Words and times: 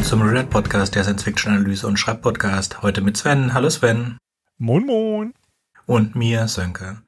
willkommen 0.00 0.22
zum 0.22 0.34
Red 0.34 0.48
Podcast, 0.48 0.94
der 0.94 1.04
Science-Fiction-Analyse 1.04 1.86
und 1.86 1.98
Schreibpodcast. 1.98 2.80
Heute 2.80 3.02
mit 3.02 3.18
Sven. 3.18 3.52
Hallo 3.52 3.68
Sven. 3.68 4.16
Moin 4.56 4.86
Moin. 4.86 5.34
Und 5.84 6.14
mir, 6.14 6.48
Sönke. 6.48 7.02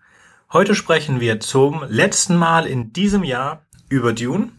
Heute 0.53 0.74
sprechen 0.74 1.18
wir 1.18 1.40
zum 1.40 1.85
letzten 1.88 2.36
Mal 2.36 2.67
in 2.67 2.92
diesem 2.92 3.24
Jahr 3.24 3.63
über 3.88 4.13
Dune. 4.13 4.50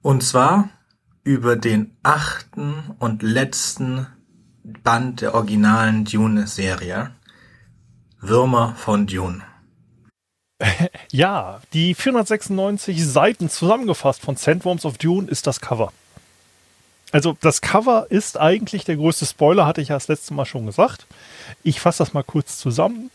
Und 0.00 0.22
zwar 0.22 0.68
über 1.24 1.56
den 1.56 1.96
achten 2.04 2.94
und 3.00 3.24
letzten 3.24 4.06
Band 4.62 5.22
der 5.22 5.34
originalen 5.34 6.04
Dune-Serie. 6.04 7.10
Würmer 8.20 8.76
von 8.76 9.08
Dune. 9.08 9.42
Ja, 11.10 11.60
die 11.72 11.94
496 11.94 13.04
Seiten 13.04 13.50
zusammengefasst 13.50 14.22
von 14.22 14.36
Sandworms 14.36 14.86
of 14.86 14.96
Dune 14.96 15.28
ist 15.28 15.46
das 15.46 15.60
Cover. 15.60 15.92
Also 17.12 17.36
das 17.40 17.60
Cover 17.60 18.06
ist 18.08 18.40
eigentlich 18.40 18.84
der 18.84 18.96
größte 18.96 19.26
Spoiler, 19.26 19.66
hatte 19.66 19.82
ich 19.82 19.88
ja 19.88 19.96
das 19.96 20.08
letzte 20.08 20.34
Mal 20.34 20.46
schon 20.46 20.66
gesagt. 20.66 21.06
Ich 21.62 21.78
fasse 21.78 21.98
das 21.98 22.14
mal 22.14 22.24
kurz 22.24 22.58
zusammen. 22.58 23.10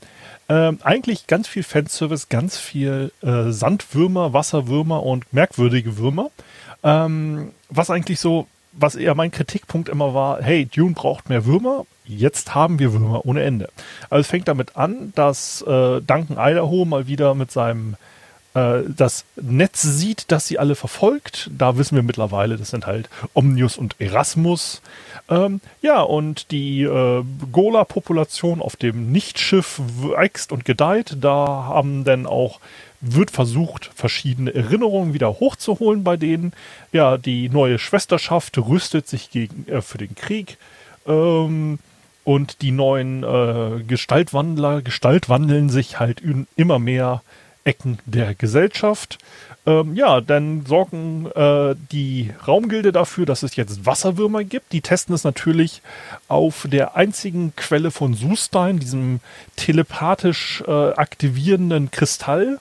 Ähm, 0.49 0.79
eigentlich 0.83 1.27
ganz 1.27 1.47
viel 1.47 1.63
Fanservice, 1.63 2.27
ganz 2.29 2.57
viel 2.57 3.11
äh, 3.21 3.51
Sandwürmer, 3.51 4.31
Wasserwürmer 4.31 5.03
und 5.03 5.33
merkwürdige 5.33 5.97
Würmer. 5.97 6.29
Ähm, 6.83 7.51
was 7.69 7.89
eigentlich 7.89 8.19
so, 8.19 8.47
was 8.71 8.95
eher 8.95 9.15
mein 9.15 9.31
Kritikpunkt 9.31 9.89
immer 9.89 10.13
war, 10.13 10.41
hey, 10.41 10.65
Dune 10.65 10.93
braucht 10.93 11.27
mehr 11.27 11.45
Würmer. 11.45 11.85
Jetzt 12.05 12.55
haben 12.55 12.79
wir 12.79 12.93
Würmer 12.93 13.25
ohne 13.25 13.43
Ende. 13.43 13.69
Also 14.09 14.21
es 14.21 14.27
fängt 14.27 14.47
damit 14.47 14.77
an, 14.77 15.11
dass 15.15 15.63
äh, 15.63 16.01
Duncan 16.01 16.37
Idaho 16.39 16.85
mal 16.85 17.07
wieder 17.07 17.35
mit 17.35 17.51
seinem 17.51 17.95
das 18.57 19.25
Netz 19.35 19.81
sieht, 19.81 20.31
dass 20.31 20.47
sie 20.47 20.57
alle 20.57 20.75
verfolgt. 20.75 21.49
Da 21.57 21.77
wissen 21.77 21.95
wir 21.95 22.03
mittlerweile, 22.03 22.57
das 22.57 22.69
sind 22.69 22.87
halt 22.87 23.09
Omnius 23.33 23.77
und 23.77 23.95
Erasmus. 23.99 24.81
Ähm, 25.29 25.61
ja, 25.81 26.01
und 26.01 26.51
die 26.51 26.83
äh, 26.83 27.23
Gola-Population 27.51 28.61
auf 28.61 28.75
dem 28.75 29.11
Nichtschiff 29.11 29.81
wächst 29.99 30.51
und 30.51 30.65
gedeiht. 30.65 31.17
Da 31.21 31.65
haben 31.67 32.03
dann 32.03 32.25
auch 32.25 32.59
wird 32.99 33.29
versucht, 33.29 33.91
verschiedene 33.93 34.53
Erinnerungen 34.53 35.13
wieder 35.13 35.39
hochzuholen 35.39 36.03
bei 36.03 36.17
denen. 36.17 36.53
Ja, 36.91 37.17
die 37.17 37.49
neue 37.49 37.77
Schwesterschaft 37.77 38.57
rüstet 38.57 39.07
sich 39.07 39.29
gegen, 39.29 39.67
äh, 39.67 39.81
für 39.81 39.97
den 39.97 40.15
Krieg. 40.15 40.57
Ähm, 41.05 41.79
und 42.23 42.61
die 42.61 42.71
neuen 42.71 43.23
äh, 43.23 43.83
Gestaltwandler 43.87 44.81
gestaltwandeln 44.81 45.69
sich 45.69 45.99
halt 45.99 46.21
immer 46.57 46.79
mehr 46.79 47.21
Ecken 47.67 47.99
der 48.05 48.33
Gesellschaft. 48.33 49.17
Ähm, 49.65 49.95
ja, 49.95 50.21
dann 50.21 50.65
sorgen 50.65 51.29
äh, 51.35 51.75
die 51.91 52.31
Raumgilde 52.47 52.93
dafür, 52.93 53.25
dass 53.25 53.43
es 53.43 53.57
jetzt 53.57 53.85
Wasserwürmer 53.85 54.45
gibt. 54.45 54.71
Die 54.71 54.81
testen 54.81 55.13
es 55.13 55.25
natürlich 55.25 55.81
auf 56.29 56.67
der 56.71 56.95
einzigen 56.95 57.53
Quelle 57.57 57.91
von 57.91 58.13
Sustein, 58.13 58.79
diesem 58.79 59.19
telepathisch 59.57 60.63
äh, 60.65 60.71
aktivierenden 60.71 61.91
Kristall, 61.91 62.59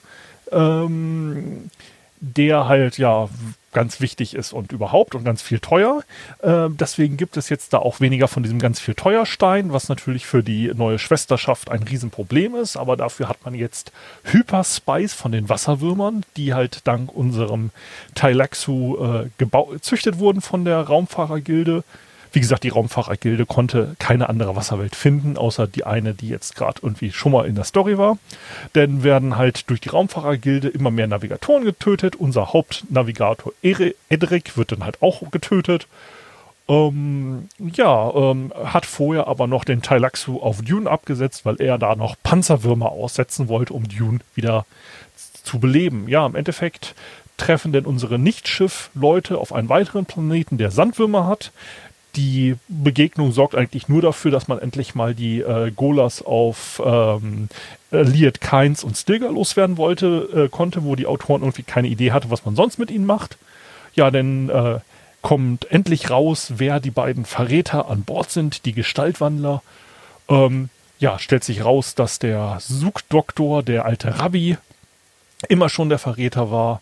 ähm, 0.51 1.71
der 2.19 2.67
halt 2.67 2.97
ja 2.97 3.29
ganz 3.73 4.01
wichtig 4.01 4.33
ist 4.33 4.53
und 4.53 4.71
überhaupt 4.71 5.13
und 5.13 5.23
ganz 5.23 5.43
viel 5.43 5.59
teuer. 5.59 6.01
Äh, 6.39 6.67
deswegen 6.69 7.15
gibt 7.15 7.37
es 7.37 7.49
jetzt 7.49 7.73
da 7.73 7.77
auch 7.77 7.99
weniger 7.99 8.27
von 8.27 8.41
diesem 8.41 8.57
ganz 8.57 8.79
viel 8.79 8.95
Teuerstein, 8.95 9.71
was 9.71 9.87
natürlich 9.87 10.25
für 10.25 10.41
die 10.41 10.71
neue 10.73 10.97
Schwesterschaft 10.97 11.69
ein 11.69 11.83
Riesenproblem 11.83 12.55
ist. 12.55 12.75
Aber 12.75 12.97
dafür 12.97 13.29
hat 13.29 13.45
man 13.45 13.53
jetzt 13.53 13.91
Hyperspice 14.23 15.13
von 15.13 15.31
den 15.31 15.47
Wasserwürmern, 15.47 16.23
die 16.37 16.55
halt 16.55 16.87
dank 16.87 17.15
unserem 17.15 17.69
Tailaxu 18.15 18.97
äh, 18.97 19.29
gezüchtet 19.37 20.17
wurden 20.17 20.41
von 20.41 20.65
der 20.65 20.79
Raumfahrergilde. 20.79 21.83
Wie 22.31 22.39
gesagt, 22.39 22.63
die 22.63 22.69
Raumfahrergilde 22.69 23.45
konnte 23.45 23.95
keine 23.99 24.29
andere 24.29 24.55
Wasserwelt 24.55 24.95
finden, 24.95 25.37
außer 25.37 25.67
die 25.67 25.85
eine, 25.85 26.13
die 26.13 26.29
jetzt 26.29 26.55
gerade 26.55 26.81
irgendwie 26.81 27.11
schon 27.11 27.31
mal 27.31 27.45
in 27.45 27.55
der 27.55 27.63
Story 27.63 27.97
war. 27.97 28.17
Denn 28.75 29.03
werden 29.03 29.37
halt 29.37 29.69
durch 29.69 29.81
die 29.81 29.89
Raumfahrergilde 29.89 30.67
immer 30.67 30.91
mehr 30.91 31.07
Navigatoren 31.07 31.63
getötet. 31.63 32.15
Unser 32.15 32.53
Hauptnavigator 32.53 33.53
Edric 33.61 34.57
wird 34.57 34.71
dann 34.71 34.83
halt 34.83 35.01
auch 35.01 35.29
getötet. 35.31 35.87
Ähm, 36.69 37.47
ja, 37.59 38.13
ähm, 38.13 38.51
hat 38.65 38.85
vorher 38.85 39.27
aber 39.27 39.47
noch 39.47 39.63
den 39.63 39.81
Tailaxu 39.81 40.39
auf 40.39 40.61
Dune 40.61 40.89
abgesetzt, 40.89 41.45
weil 41.45 41.61
er 41.61 41.77
da 41.77 41.95
noch 41.95 42.15
Panzerwürmer 42.23 42.91
aussetzen 42.91 43.47
wollte, 43.47 43.73
um 43.73 43.87
Dune 43.87 44.19
wieder 44.35 44.65
zu 45.43 45.59
beleben. 45.59 46.09
Ja, 46.09 46.25
im 46.25 46.35
Endeffekt 46.35 46.93
treffen 47.37 47.71
denn 47.71 47.85
unsere 47.85 48.19
Nichtschiff-Leute 48.19 49.37
auf 49.37 49.53
einen 49.53 49.69
weiteren 49.69 50.05
Planeten, 50.05 50.57
der 50.57 50.71
Sandwürmer 50.71 51.27
hat 51.27 51.51
die 52.17 52.55
Begegnung 52.67 53.31
sorgt 53.31 53.55
eigentlich 53.55 53.87
nur 53.87 54.01
dafür, 54.01 54.31
dass 54.31 54.47
man 54.47 54.59
endlich 54.59 54.95
mal 54.95 55.13
die 55.13 55.39
äh, 55.39 55.71
Golas 55.71 56.21
auf 56.23 56.81
ähm, 56.83 57.47
Liet 57.91 58.41
Kynes 58.41 58.83
und 58.83 58.97
Stilgar 58.97 59.31
loswerden 59.31 59.77
wollte, 59.77 60.27
äh, 60.35 60.49
konnte, 60.49 60.83
wo 60.83 60.95
die 60.95 61.05
Autoren 61.05 61.43
irgendwie 61.43 61.63
keine 61.63 61.87
Idee 61.87 62.11
hatte, 62.11 62.29
was 62.31 62.43
man 62.43 62.55
sonst 62.55 62.79
mit 62.79 62.91
ihnen 62.91 63.05
macht. 63.05 63.37
Ja, 63.93 64.11
denn 64.11 64.49
äh, 64.49 64.79
kommt 65.21 65.71
endlich 65.71 66.09
raus, 66.09 66.53
wer 66.57 66.79
die 66.79 66.91
beiden 66.91 67.25
Verräter 67.25 67.89
an 67.89 68.03
Bord 68.03 68.31
sind, 68.31 68.65
die 68.65 68.73
Gestaltwandler. 68.73 69.61
Ähm, 70.27 70.69
ja, 70.99 71.19
stellt 71.19 71.43
sich 71.43 71.63
raus, 71.63 71.95
dass 71.95 72.19
der 72.19 72.57
Sug-Doktor, 72.59 73.63
der 73.63 73.85
alte 73.85 74.19
Rabbi, 74.19 74.57
immer 75.47 75.69
schon 75.69 75.89
der 75.89 75.99
Verräter 75.99 76.51
war 76.51 76.81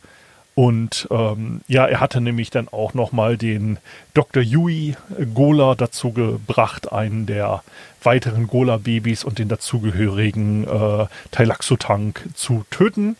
und 0.55 1.09
ähm, 1.11 1.61
ja, 1.67 1.85
er 1.85 1.99
hatte 1.99 2.21
nämlich 2.21 2.49
dann 2.49 2.69
auch 2.69 2.93
nochmal 2.93 3.37
den 3.37 3.77
Dr. 4.13 4.41
Yui 4.41 4.95
Gola 5.33 5.75
dazu 5.75 6.13
gebracht, 6.13 6.93
einen 6.93 7.25
der 7.25 7.61
weiteren 8.01 8.47
Gola-Babys 8.47 9.25
und 9.25 9.37
den 9.37 9.49
dazugehörigen 9.49 10.65
äh, 10.65 11.07
Tailaxotank 11.31 12.29
zu 12.35 12.63
töten, 12.71 13.17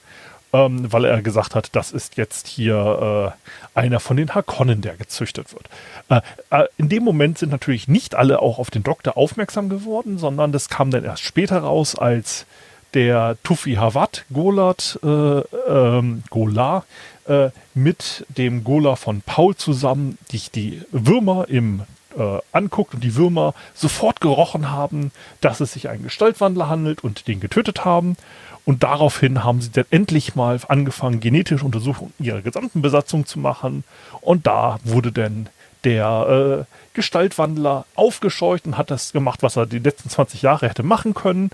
ähm, 0.53 0.91
weil 0.93 1.03
er 1.03 1.21
gesagt 1.21 1.55
hat, 1.55 1.75
das 1.75 1.91
ist 1.91 2.15
jetzt 2.15 2.47
hier 2.47 3.35
äh, 3.75 3.77
einer 3.77 3.99
von 3.99 4.15
den 4.15 4.33
Hakonnen, 4.33 4.81
der 4.81 4.95
gezüchtet 4.95 5.47
wird. 5.53 5.67
Äh, 6.07 6.21
äh, 6.57 6.67
in 6.77 6.87
dem 6.87 7.03
Moment 7.03 7.37
sind 7.37 7.51
natürlich 7.51 7.89
nicht 7.89 8.15
alle 8.15 8.41
auch 8.41 8.59
auf 8.59 8.71
den 8.71 8.83
Doktor 8.83 9.17
aufmerksam 9.17 9.67
geworden, 9.67 10.17
sondern 10.17 10.53
das 10.53 10.69
kam 10.69 10.89
dann 10.89 11.03
erst 11.03 11.23
später 11.23 11.57
raus, 11.59 11.95
als 11.95 12.45
der 12.95 13.37
Tufi 13.43 13.75
Havat 13.75 14.25
Golat, 14.33 14.99
äh, 15.03 15.07
ähm, 15.07 16.23
Gola 16.29 16.85
äh, 17.27 17.49
mit 17.73 18.25
dem 18.29 18.63
Gola 18.63 18.95
von 18.95 19.21
Paul 19.21 19.55
zusammen 19.55 20.17
dich 20.31 20.49
die 20.49 20.81
Würmer 20.91 21.47
im 21.49 21.83
äh, 22.17 22.39
anguckt 22.51 22.93
und 22.93 23.03
die 23.03 23.15
Würmer 23.15 23.53
sofort 23.73 24.21
gerochen 24.21 24.71
haben, 24.71 25.11
dass 25.41 25.59
es 25.59 25.73
sich 25.73 25.89
einen 25.89 26.03
Gestaltwandler 26.03 26.69
handelt 26.69 27.03
und 27.03 27.27
den 27.27 27.39
getötet 27.39 27.83
haben. 27.85 28.15
Und 28.63 28.83
daraufhin 28.83 29.43
haben 29.43 29.61
sie 29.61 29.69
dann 29.71 29.85
endlich 29.91 30.33
mal 30.35 30.59
angefangen, 30.67 31.19
genetische 31.19 31.65
Untersuchungen 31.65 32.13
ihrer 32.17 32.41
gesamten 32.41 32.81
Besatzung 32.81 33.25
zu 33.25 33.37
machen. 33.37 33.83
Und 34.21 34.47
da 34.47 34.79
wurde 34.83 35.11
dann 35.11 35.49
der 35.83 36.65
äh, 36.67 36.75
Gestaltwandler 36.95 37.85
aufgescheucht 37.95 38.65
und 38.65 38.77
hat 38.77 38.89
das 38.89 39.11
gemacht, 39.13 39.43
was 39.43 39.55
er 39.55 39.67
die 39.67 39.79
letzten 39.79 40.09
20 40.09 40.41
Jahre 40.41 40.67
hätte 40.67 40.81
machen 40.81 41.13
können. 41.13 41.51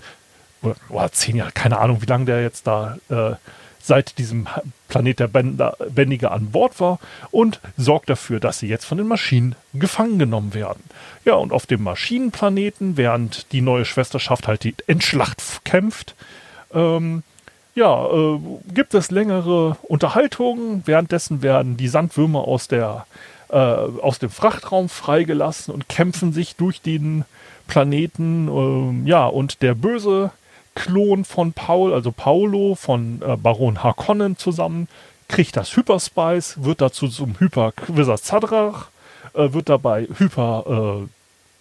Oder, 0.62 0.76
oder 0.88 1.12
10 1.12 1.36
Jahre, 1.36 1.52
keine 1.52 1.78
Ahnung, 1.78 2.02
wie 2.02 2.06
lange 2.06 2.26
der 2.26 2.42
jetzt 2.42 2.66
da 2.66 2.96
äh, 3.08 3.34
seit 3.82 4.18
diesem 4.18 4.46
Planet 4.88 5.20
der 5.20 5.26
Bändiger 5.28 6.30
an 6.30 6.50
Bord 6.50 6.78
war 6.78 7.00
und 7.30 7.60
sorgt 7.76 8.08
dafür, 8.10 8.38
dass 8.38 8.60
sie 8.60 8.68
jetzt 8.68 8.84
von 8.84 8.98
den 8.98 9.08
Maschinen 9.08 9.56
gefangen 9.74 10.18
genommen 10.18 10.54
werden. 10.54 10.84
Ja, 11.24 11.34
und 11.34 11.52
auf 11.52 11.66
dem 11.66 11.82
Maschinenplaneten, 11.82 12.96
während 12.96 13.50
die 13.52 13.60
neue 13.60 13.84
Schwesterschaft 13.84 14.46
halt 14.46 14.62
die 14.62 14.76
Endschlacht 14.86 15.64
kämpft, 15.64 16.14
ähm, 16.72 17.24
ja, 17.74 18.06
äh, 18.06 18.38
gibt 18.72 18.94
es 18.94 19.10
längere 19.10 19.76
Unterhaltungen. 19.82 20.82
Währenddessen 20.84 21.42
werden 21.42 21.76
die 21.76 21.88
Sandwürmer 21.88 22.46
aus 22.46 22.68
der 22.68 23.06
äh, 23.48 23.56
aus 23.56 24.18
dem 24.18 24.30
Frachtraum 24.30 24.88
freigelassen 24.88 25.74
und 25.74 25.88
kämpfen 25.88 26.32
sich 26.32 26.56
durch 26.56 26.82
den 26.82 27.24
Planeten. 27.66 28.48
Ähm, 28.48 29.06
ja, 29.06 29.26
und 29.26 29.62
der 29.62 29.74
böse 29.74 30.30
Klon 30.74 31.24
von 31.24 31.52
Paul, 31.52 31.92
also 31.92 32.12
Paolo 32.12 32.74
von 32.74 33.20
äh, 33.22 33.36
Baron 33.36 33.82
Harkonnen 33.82 34.36
zusammen, 34.36 34.88
kriegt 35.28 35.56
das 35.56 35.76
Hyperspice, 35.76 36.62
wird 36.64 36.80
dazu 36.80 37.08
zum 37.08 37.38
Hyper 37.38 37.72
Quizzer 37.72 38.16
äh, 39.34 39.52
wird 39.52 39.68
dabei 39.68 40.08
hyper 40.18 41.04
äh, 41.04 41.08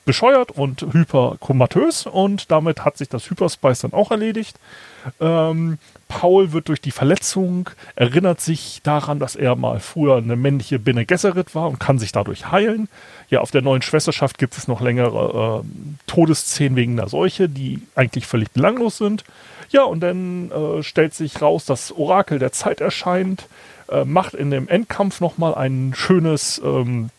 bescheuert 0.06 0.52
und 0.52 0.82
hyper 0.94 1.38
komatös 1.40 2.06
und 2.06 2.52
damit 2.52 2.84
hat 2.84 2.98
sich 2.98 3.10
das 3.10 3.30
Hyperspice 3.30 3.82
dann 3.82 3.94
auch 3.94 4.12
erledigt. 4.12 4.58
Ähm, 5.20 5.78
Paul 6.08 6.52
wird 6.52 6.68
durch 6.68 6.82
die 6.82 6.92
Verletzung, 6.92 7.70
erinnert 7.96 8.42
sich 8.42 8.82
daran, 8.84 9.20
dass 9.20 9.36
er 9.36 9.56
mal 9.56 9.80
früher 9.80 10.18
eine 10.18 10.36
männliche 10.36 10.78
Bene 10.78 11.06
Gesserit 11.06 11.56
war 11.56 11.70
und 11.70 11.80
kann 11.80 12.00
sich 12.00 12.12
dadurch 12.12 12.52
heilen. 12.52 12.90
Ja, 13.30 13.40
auf 13.40 13.52
der 13.52 13.62
neuen 13.62 13.82
Schwesterschaft 13.82 14.38
gibt 14.38 14.58
es 14.58 14.68
noch 14.68 14.82
längere 14.82 15.64
äh, 15.64 15.92
Todesszenen 16.08 16.76
wegen 16.76 16.98
der 16.98 17.08
Seuche, 17.08 17.48
die 17.48 17.82
eigentlich 17.96 18.28
völlig 18.28 18.52
belanglos 18.52 18.98
sind. 18.98 19.24
Ja, 19.70 19.84
und 19.84 20.02
dann 20.02 20.52
äh, 20.52 20.84
stellt 20.84 21.14
sich 21.14 21.42
raus, 21.42 21.66
das 21.66 21.94
Orakel 21.94 22.40
der 22.40 22.52
Zeit 22.52 22.82
erscheint, 22.82 23.48
äh, 23.90 24.04
macht 24.04 24.34
in 24.34 24.52
dem 24.52 24.68
Endkampf 24.68 25.22
nochmal 25.22 25.56
ein 25.56 25.94
schönes 25.96 26.62
ähm, 26.64 27.10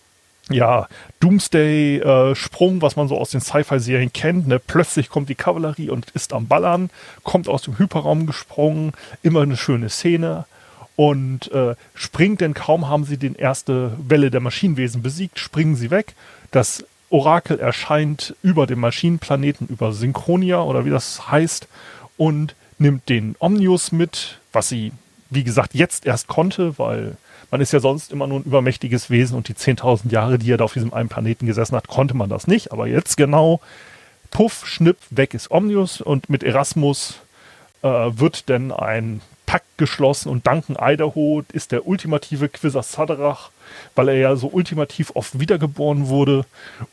ja, 0.52 0.88
Doomsday-Sprung, 1.20 2.78
äh, 2.78 2.82
was 2.82 2.96
man 2.96 3.08
so 3.08 3.18
aus 3.18 3.30
den 3.30 3.40
Sci-Fi-Serien 3.40 4.12
kennt. 4.12 4.48
Ne? 4.48 4.58
Plötzlich 4.58 5.08
kommt 5.08 5.28
die 5.28 5.34
Kavallerie 5.34 5.90
und 5.90 6.10
ist 6.10 6.32
am 6.32 6.46
Ballern, 6.46 6.90
kommt 7.22 7.48
aus 7.48 7.62
dem 7.62 7.78
Hyperraum 7.78 8.26
gesprungen, 8.26 8.92
immer 9.22 9.42
eine 9.42 9.56
schöne 9.56 9.88
Szene 9.88 10.46
und 10.96 11.50
äh, 11.52 11.74
springt, 11.94 12.40
denn 12.40 12.54
kaum 12.54 12.88
haben 12.88 13.04
sie 13.04 13.16
die 13.16 13.34
erste 13.34 13.92
Welle 14.06 14.30
der 14.30 14.40
Maschinenwesen 14.40 15.02
besiegt, 15.02 15.38
springen 15.38 15.76
sie 15.76 15.90
weg. 15.90 16.14
Das 16.50 16.84
Orakel 17.10 17.58
erscheint 17.58 18.34
über 18.42 18.66
dem 18.66 18.80
Maschinenplaneten, 18.80 19.68
über 19.68 19.92
Synchronia 19.92 20.62
oder 20.62 20.84
wie 20.84 20.90
das 20.90 21.30
heißt, 21.30 21.68
und 22.16 22.54
nimmt 22.78 23.08
den 23.08 23.36
Omnius 23.38 23.92
mit, 23.92 24.38
was 24.52 24.68
sie, 24.68 24.92
wie 25.30 25.44
gesagt, 25.44 25.74
jetzt 25.74 26.06
erst 26.06 26.26
konnte, 26.26 26.78
weil 26.78 27.16
man 27.52 27.60
ist 27.60 27.72
ja 27.72 27.80
sonst 27.80 28.12
immer 28.12 28.26
nur 28.26 28.40
ein 28.40 28.44
übermächtiges 28.44 29.10
Wesen 29.10 29.36
und 29.36 29.46
die 29.46 29.54
10.000 29.54 30.10
Jahre, 30.10 30.38
die 30.38 30.50
er 30.50 30.56
da 30.56 30.64
auf 30.64 30.72
diesem 30.72 30.94
einen 30.94 31.10
Planeten 31.10 31.46
gesessen 31.46 31.76
hat, 31.76 31.86
konnte 31.86 32.14
man 32.14 32.30
das 32.30 32.46
nicht. 32.46 32.72
Aber 32.72 32.86
jetzt 32.86 33.18
genau, 33.18 33.60
puff, 34.30 34.66
schnipp, 34.66 34.96
weg 35.10 35.34
ist 35.34 35.50
Omnius 35.50 36.00
und 36.00 36.30
mit 36.30 36.42
Erasmus 36.42 37.20
äh, 37.82 37.88
wird 37.88 38.48
denn 38.48 38.72
ein 38.72 39.20
Pakt 39.44 39.66
geschlossen 39.76 40.30
und 40.30 40.46
Duncan 40.46 40.78
Idaho 40.80 41.42
ist 41.52 41.72
der 41.72 41.86
ultimative 41.86 42.48
Quizzer 42.48 42.82
Sadrach, 42.82 43.50
weil 43.94 44.08
er 44.08 44.16
ja 44.16 44.36
so 44.36 44.48
ultimativ 44.48 45.12
oft 45.14 45.38
wiedergeboren 45.38 46.08
wurde 46.08 46.44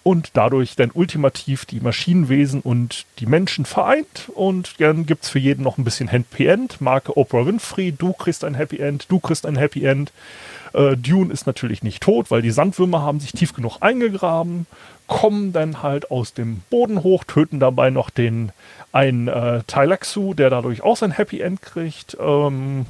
und 0.03 0.31
dadurch 0.33 0.75
dann 0.75 0.91
ultimativ 0.93 1.65
die 1.65 1.79
Maschinenwesen 1.79 2.61
und 2.61 3.05
die 3.19 3.25
Menschen 3.25 3.65
vereint 3.65 4.29
und 4.33 4.79
dann 4.79 5.05
gibt 5.05 5.23
es 5.23 5.29
für 5.29 5.39
jeden 5.39 5.63
noch 5.63 5.77
ein 5.77 5.83
bisschen 5.83 6.07
Happy 6.07 6.47
End. 6.47 6.81
Marke 6.81 7.17
Oprah 7.17 7.45
Winfrey, 7.45 7.91
du 7.91 8.13
kriegst 8.13 8.43
ein 8.43 8.55
Happy 8.55 8.77
End, 8.77 9.05
du 9.09 9.19
kriegst 9.19 9.45
ein 9.45 9.57
Happy 9.57 9.85
End. 9.85 10.11
Äh, 10.73 10.95
Dune 10.97 11.33
ist 11.33 11.47
natürlich 11.47 11.83
nicht 11.83 12.01
tot, 12.01 12.31
weil 12.31 12.41
die 12.41 12.51
Sandwürmer 12.51 13.01
haben 13.01 13.19
sich 13.19 13.31
tief 13.31 13.53
genug 13.53 13.77
eingegraben, 13.81 14.67
kommen 15.07 15.53
dann 15.53 15.81
halt 15.81 16.11
aus 16.11 16.33
dem 16.33 16.61
Boden 16.69 17.03
hoch, 17.03 17.23
töten 17.23 17.59
dabei 17.59 17.89
noch 17.89 18.09
den 18.09 18.51
einen 18.91 19.27
äh, 19.27 19.63
Tylaxu, 19.67 20.33
der 20.33 20.49
dadurch 20.49 20.81
auch 20.81 20.97
sein 20.97 21.11
Happy 21.11 21.41
End 21.41 21.61
kriegt. 21.61 22.17
Ähm, 22.19 22.85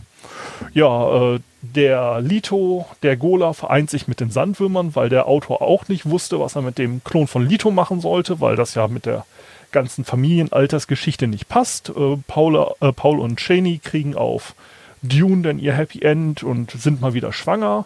ja, 0.74 1.34
äh, 1.36 1.40
der 1.62 2.22
Lito, 2.22 2.86
der 3.04 3.18
Gola, 3.18 3.54
vereint 3.54 3.90
sich 3.90 4.08
mit 4.08 4.20
den 4.20 4.32
Sandwürmern, 4.32 4.96
weil 4.96 5.10
der 5.10 5.28
Autor 5.28 5.62
auch 5.62 5.88
nicht 5.88 6.10
wusste, 6.10 6.40
was 6.40 6.56
er 6.56 6.62
mit 6.62 6.78
dem 6.78 7.04
Klon 7.04 7.28
von 7.28 7.48
Lito 7.48 7.72
machen 7.72 8.00
sollte, 8.00 8.40
weil 8.40 8.56
das 8.56 8.76
ja 8.76 8.88
mit 8.88 9.06
der 9.06 9.26
ganzen 9.72 10.06
Familienaltersgeschichte 10.06 11.28
nicht 11.28 11.50
passt. 11.50 11.90
Äh, 11.90 12.18
Paul, 12.28 12.74
äh, 12.80 12.92
Paul 12.94 13.20
und 13.20 13.38
Cheney 13.38 13.80
kriegen 13.84 14.16
auf 14.16 14.56
Dune 15.02 15.44
dann 15.44 15.60
ihr 15.60 15.74
Happy 15.74 16.02
End 16.02 16.44
und 16.44 16.72
sind 16.72 17.02
mal 17.02 17.14
wieder 17.14 17.32
schwanger. 17.32 17.86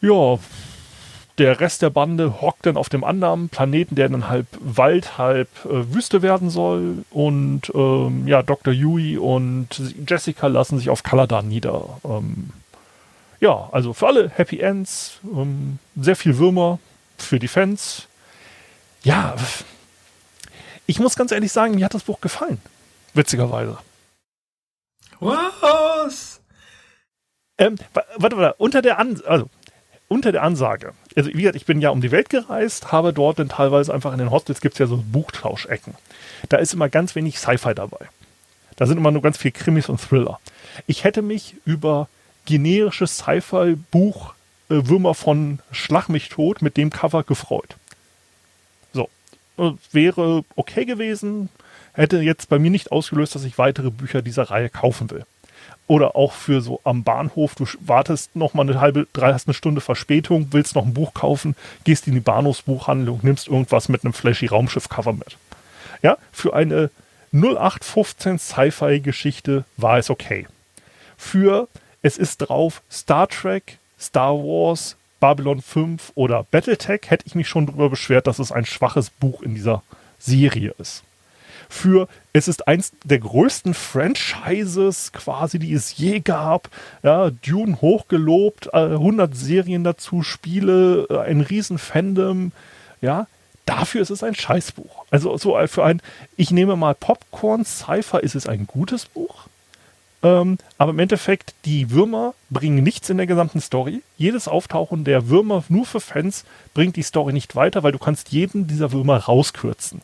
Ja, 0.00 0.38
der 1.38 1.60
Rest 1.60 1.82
der 1.82 1.90
Bande 1.90 2.40
hockt 2.40 2.66
dann 2.66 2.76
auf 2.76 2.88
dem 2.88 3.04
anderen 3.04 3.48
Planeten, 3.48 3.94
der 3.94 4.08
dann 4.08 4.28
halb 4.28 4.46
Wald, 4.60 5.18
halb 5.18 5.48
äh, 5.64 5.94
Wüste 5.94 6.22
werden 6.22 6.50
soll. 6.50 7.04
Und 7.10 7.72
ähm, 7.74 8.26
ja, 8.26 8.42
Dr. 8.42 8.72
Yui 8.72 9.16
und 9.16 9.68
Jessica 10.06 10.48
lassen 10.48 10.78
sich 10.78 10.90
auf 10.90 11.02
Kaladan 11.02 11.48
nieder. 11.48 12.00
Ähm, 12.04 12.50
ja, 13.40 13.68
also 13.72 13.92
für 13.92 14.08
alle 14.08 14.30
Happy 14.30 14.58
Ends, 14.60 15.20
ähm, 15.24 15.78
sehr 15.96 16.16
viel 16.16 16.38
Würmer 16.38 16.78
für 17.16 17.38
die 17.38 17.48
Fans. 17.48 18.08
Ja, 19.04 19.36
ich 20.86 20.98
muss 20.98 21.16
ganz 21.16 21.30
ehrlich 21.30 21.52
sagen, 21.52 21.76
mir 21.76 21.84
hat 21.84 21.94
das 21.94 22.02
Buch 22.02 22.20
gefallen. 22.20 22.60
Witzigerweise. 23.14 23.78
Was? 25.20 26.40
Ähm, 27.58 27.76
warte, 27.92 28.36
warte, 28.36 28.54
unter 28.58 28.82
der, 28.82 28.98
An 28.98 29.20
also, 29.26 29.50
unter 30.08 30.32
der 30.32 30.42
Ansage, 30.42 30.94
also 31.16 31.30
wie 31.30 31.42
gesagt, 31.42 31.56
ich 31.56 31.66
bin 31.66 31.80
ja 31.80 31.90
um 31.90 32.00
die 32.00 32.10
Welt 32.10 32.30
gereist, 32.30 32.92
habe 32.92 33.12
dort 33.12 33.38
dann 33.38 33.48
teilweise 33.48 33.92
einfach 33.92 34.12
in 34.12 34.18
den 34.18 34.30
Hostels 34.30 34.60
gibt 34.60 34.74
es 34.74 34.78
ja 34.78 34.86
so 34.86 34.96
Buchtauschecken. 34.96 35.94
Da 36.48 36.56
ist 36.56 36.72
immer 36.72 36.88
ganz 36.88 37.14
wenig 37.14 37.38
Sci-Fi 37.38 37.74
dabei. 37.74 38.08
Da 38.76 38.86
sind 38.86 38.98
immer 38.98 39.10
nur 39.10 39.22
ganz 39.22 39.36
viel 39.36 39.50
Krimis 39.50 39.88
und 39.88 40.00
Thriller. 40.00 40.40
Ich 40.86 41.04
hätte 41.04 41.20
mich 41.20 41.56
über 41.64 42.08
generische 42.46 43.06
Sci-Fi-Buch 43.06 44.34
äh, 44.70 44.86
Würmer 44.86 45.14
von 45.14 45.58
Schlag 45.72 46.08
mich 46.08 46.28
tot 46.28 46.62
mit 46.62 46.76
dem 46.76 46.90
Cover 46.90 47.22
gefreut. 47.24 47.76
So. 48.92 49.08
Äh, 49.58 49.72
wäre 49.92 50.44
okay 50.56 50.84
gewesen, 50.84 51.48
hätte 51.92 52.20
jetzt 52.20 52.48
bei 52.48 52.58
mir 52.58 52.70
nicht 52.70 52.92
ausgelöst, 52.92 53.34
dass 53.34 53.44
ich 53.44 53.58
weitere 53.58 53.90
Bücher 53.90 54.22
dieser 54.22 54.44
Reihe 54.44 54.70
kaufen 54.70 55.10
will. 55.10 55.26
Oder 55.86 56.16
auch 56.16 56.32
für 56.32 56.60
so 56.60 56.80
am 56.84 57.02
Bahnhof, 57.02 57.54
du 57.54 57.64
wartest 57.80 58.36
noch 58.36 58.52
mal 58.52 58.68
eine 58.68 58.80
halbe, 58.80 59.06
drei, 59.12 59.32
hast 59.32 59.48
eine 59.48 59.54
Stunde 59.54 59.80
Verspätung, 59.80 60.48
willst 60.50 60.74
noch 60.74 60.84
ein 60.84 60.92
Buch 60.92 61.14
kaufen, 61.14 61.56
gehst 61.84 62.06
in 62.06 62.14
die 62.14 62.20
Bahnhofsbuchhandlung, 62.20 63.20
nimmst 63.22 63.48
irgendwas 63.48 63.88
mit 63.88 64.04
einem 64.04 64.12
flashy 64.12 64.46
Raumschiff-Cover 64.46 65.14
mit. 65.14 65.38
Ja, 66.02 66.18
für 66.30 66.54
eine 66.54 66.90
0815 67.32 68.38
Sci-Fi-Geschichte 68.38 69.64
war 69.76 69.98
es 69.98 70.10
okay. 70.10 70.46
Für 71.16 71.68
es 72.02 72.18
ist 72.18 72.38
drauf 72.38 72.82
Star 72.90 73.28
Trek, 73.28 73.78
Star 73.98 74.34
Wars, 74.34 74.96
Babylon 75.20 75.62
5 75.62 76.12
oder 76.14 76.44
Battletech, 76.50 77.02
hätte 77.08 77.26
ich 77.26 77.34
mich 77.34 77.48
schon 77.48 77.66
darüber 77.66 77.90
beschwert, 77.90 78.26
dass 78.26 78.38
es 78.38 78.52
ein 78.52 78.66
schwaches 78.66 79.10
Buch 79.10 79.42
in 79.42 79.54
dieser 79.54 79.82
Serie 80.18 80.74
ist 80.78 81.02
für, 81.68 82.08
es 82.32 82.48
ist 82.48 82.66
eins 82.66 82.92
der 83.04 83.18
größten 83.18 83.74
Franchises 83.74 85.12
quasi, 85.12 85.58
die 85.58 85.72
es 85.72 85.96
je 85.96 86.20
gab. 86.20 86.70
Ja, 87.02 87.30
Dune 87.30 87.80
hochgelobt, 87.80 88.72
100 88.72 89.30
äh, 89.30 89.34
Serien 89.34 89.84
dazu, 89.84 90.22
Spiele, 90.22 91.06
äh, 91.10 91.18
ein 91.18 91.40
riesen 91.40 91.78
Fandom. 91.78 92.52
Ja, 93.00 93.26
dafür 93.66 94.02
ist 94.02 94.10
es 94.10 94.22
ein 94.22 94.34
Scheißbuch. 94.34 95.04
Also 95.10 95.36
so 95.36 95.58
für 95.66 95.84
ein, 95.84 96.00
ich 96.36 96.50
nehme 96.50 96.76
mal 96.76 96.94
Popcorn, 96.94 97.64
Cypher 97.64 98.22
ist 98.22 98.34
es 98.34 98.46
ein 98.46 98.66
gutes 98.66 99.04
Buch. 99.04 99.48
Ähm, 100.22 100.58
aber 100.78 100.90
im 100.90 100.98
Endeffekt, 100.98 101.54
die 101.64 101.90
Würmer 101.90 102.34
bringen 102.50 102.82
nichts 102.82 103.08
in 103.08 103.18
der 103.18 103.26
gesamten 103.26 103.60
Story. 103.60 104.02
Jedes 104.16 104.48
Auftauchen 104.48 105.04
der 105.04 105.28
Würmer 105.28 105.62
nur 105.68 105.86
für 105.86 106.00
Fans 106.00 106.44
bringt 106.74 106.96
die 106.96 107.02
Story 107.02 107.32
nicht 107.32 107.54
weiter, 107.54 107.82
weil 107.82 107.92
du 107.92 107.98
kannst 107.98 108.30
jeden 108.30 108.66
dieser 108.66 108.90
Würmer 108.90 109.16
rauskürzen. 109.16 110.00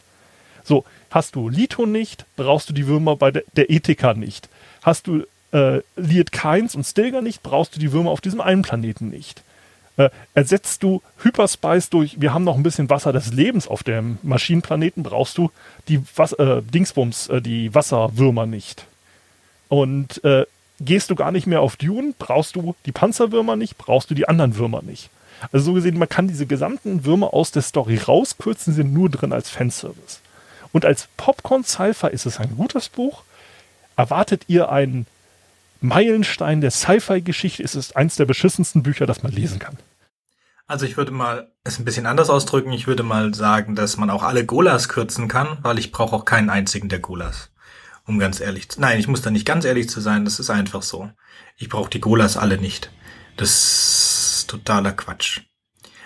So, 0.62 0.84
hast 1.14 1.36
du 1.36 1.48
Lito 1.48 1.86
nicht, 1.86 2.26
brauchst 2.36 2.68
du 2.68 2.72
die 2.74 2.88
Würmer 2.88 3.16
bei 3.16 3.30
der, 3.30 3.70
Ethika 3.70 4.14
nicht. 4.14 4.48
Hast 4.82 5.06
du 5.06 5.22
äh, 5.52 5.80
Liet 5.96 6.32
Kynes 6.32 6.74
und 6.74 6.84
Stilgar 6.84 7.22
nicht, 7.22 7.42
brauchst 7.42 7.76
du 7.76 7.80
die 7.80 7.92
Würmer 7.92 8.10
auf 8.10 8.20
diesem 8.20 8.40
einen 8.40 8.62
Planeten 8.62 9.10
nicht. 9.10 9.42
Äh, 9.96 10.10
ersetzt 10.34 10.82
du 10.82 11.02
Hyperspice 11.22 11.88
durch, 11.88 12.20
wir 12.20 12.34
haben 12.34 12.42
noch 12.42 12.56
ein 12.56 12.64
bisschen 12.64 12.90
Wasser 12.90 13.12
des 13.12 13.32
Lebens 13.32 13.68
auf 13.68 13.84
dem 13.84 14.18
Maschinenplaneten, 14.24 15.04
brauchst 15.04 15.38
du 15.38 15.52
die 15.86 16.02
Was 16.16 16.32
äh, 16.32 16.62
Dingsbums, 16.62 17.28
äh, 17.28 17.40
die 17.40 17.72
Wasserwürmer 17.72 18.46
nicht. 18.46 18.84
Und 19.68 20.22
äh, 20.24 20.46
gehst 20.80 21.10
du 21.10 21.14
gar 21.14 21.30
nicht 21.30 21.46
mehr 21.46 21.60
auf 21.60 21.76
Dune, 21.76 22.14
brauchst 22.18 22.56
du 22.56 22.74
die 22.86 22.92
Panzerwürmer 22.92 23.54
nicht, 23.54 23.78
brauchst 23.78 24.10
du 24.10 24.14
die 24.14 24.28
anderen 24.28 24.56
Würmer 24.56 24.82
nicht. 24.82 25.10
Also 25.52 25.66
so 25.66 25.72
gesehen, 25.74 25.96
man 25.96 26.08
kann 26.08 26.26
diese 26.26 26.46
gesamten 26.46 27.04
Würmer 27.04 27.32
aus 27.32 27.52
der 27.52 27.62
Story 27.62 27.98
rauskürzen, 27.98 28.74
sind 28.74 28.92
nur 28.92 29.10
drin 29.10 29.32
als 29.32 29.48
Fanservice. 29.48 30.18
Und 30.74 30.84
als 30.84 31.06
Popcorn-Cypher 31.16 32.10
ist 32.10 32.26
es 32.26 32.40
ein 32.40 32.56
gutes 32.56 32.88
Buch. 32.88 33.22
Erwartet 33.94 34.42
ihr 34.48 34.72
einen 34.72 35.06
Meilenstein 35.80 36.60
der 36.60 36.72
Sci-Fi-Geschichte, 36.72 37.62
ist 37.62 37.76
es 37.76 37.94
eins 37.94 38.16
der 38.16 38.24
beschissensten 38.24 38.82
Bücher, 38.82 39.06
das 39.06 39.22
man 39.22 39.30
lesen 39.30 39.60
kann. 39.60 39.78
Also 40.66 40.84
ich 40.84 40.96
würde 40.96 41.12
mal 41.12 41.48
es 41.62 41.78
ein 41.78 41.84
bisschen 41.84 42.06
anders 42.06 42.28
ausdrücken. 42.28 42.72
Ich 42.72 42.88
würde 42.88 43.04
mal 43.04 43.34
sagen, 43.34 43.76
dass 43.76 43.98
man 43.98 44.10
auch 44.10 44.24
alle 44.24 44.44
Golas 44.44 44.88
kürzen 44.88 45.28
kann, 45.28 45.58
weil 45.62 45.78
ich 45.78 45.92
brauche 45.92 46.16
auch 46.16 46.24
keinen 46.24 46.50
einzigen 46.50 46.88
der 46.88 46.98
Golas. 46.98 47.50
Um 48.04 48.18
ganz 48.18 48.40
ehrlich 48.40 48.68
zu, 48.68 48.80
nein, 48.80 48.98
ich 48.98 49.06
muss 49.06 49.22
da 49.22 49.30
nicht 49.30 49.46
ganz 49.46 49.64
ehrlich 49.64 49.88
zu 49.88 50.00
sein, 50.00 50.24
das 50.24 50.40
ist 50.40 50.50
einfach 50.50 50.82
so. 50.82 51.08
Ich 51.56 51.68
brauche 51.68 51.90
die 51.90 52.00
Golas 52.00 52.36
alle 52.36 52.58
nicht. 52.58 52.90
Das 53.36 54.40
ist 54.40 54.50
totaler 54.50 54.90
Quatsch. 54.90 55.42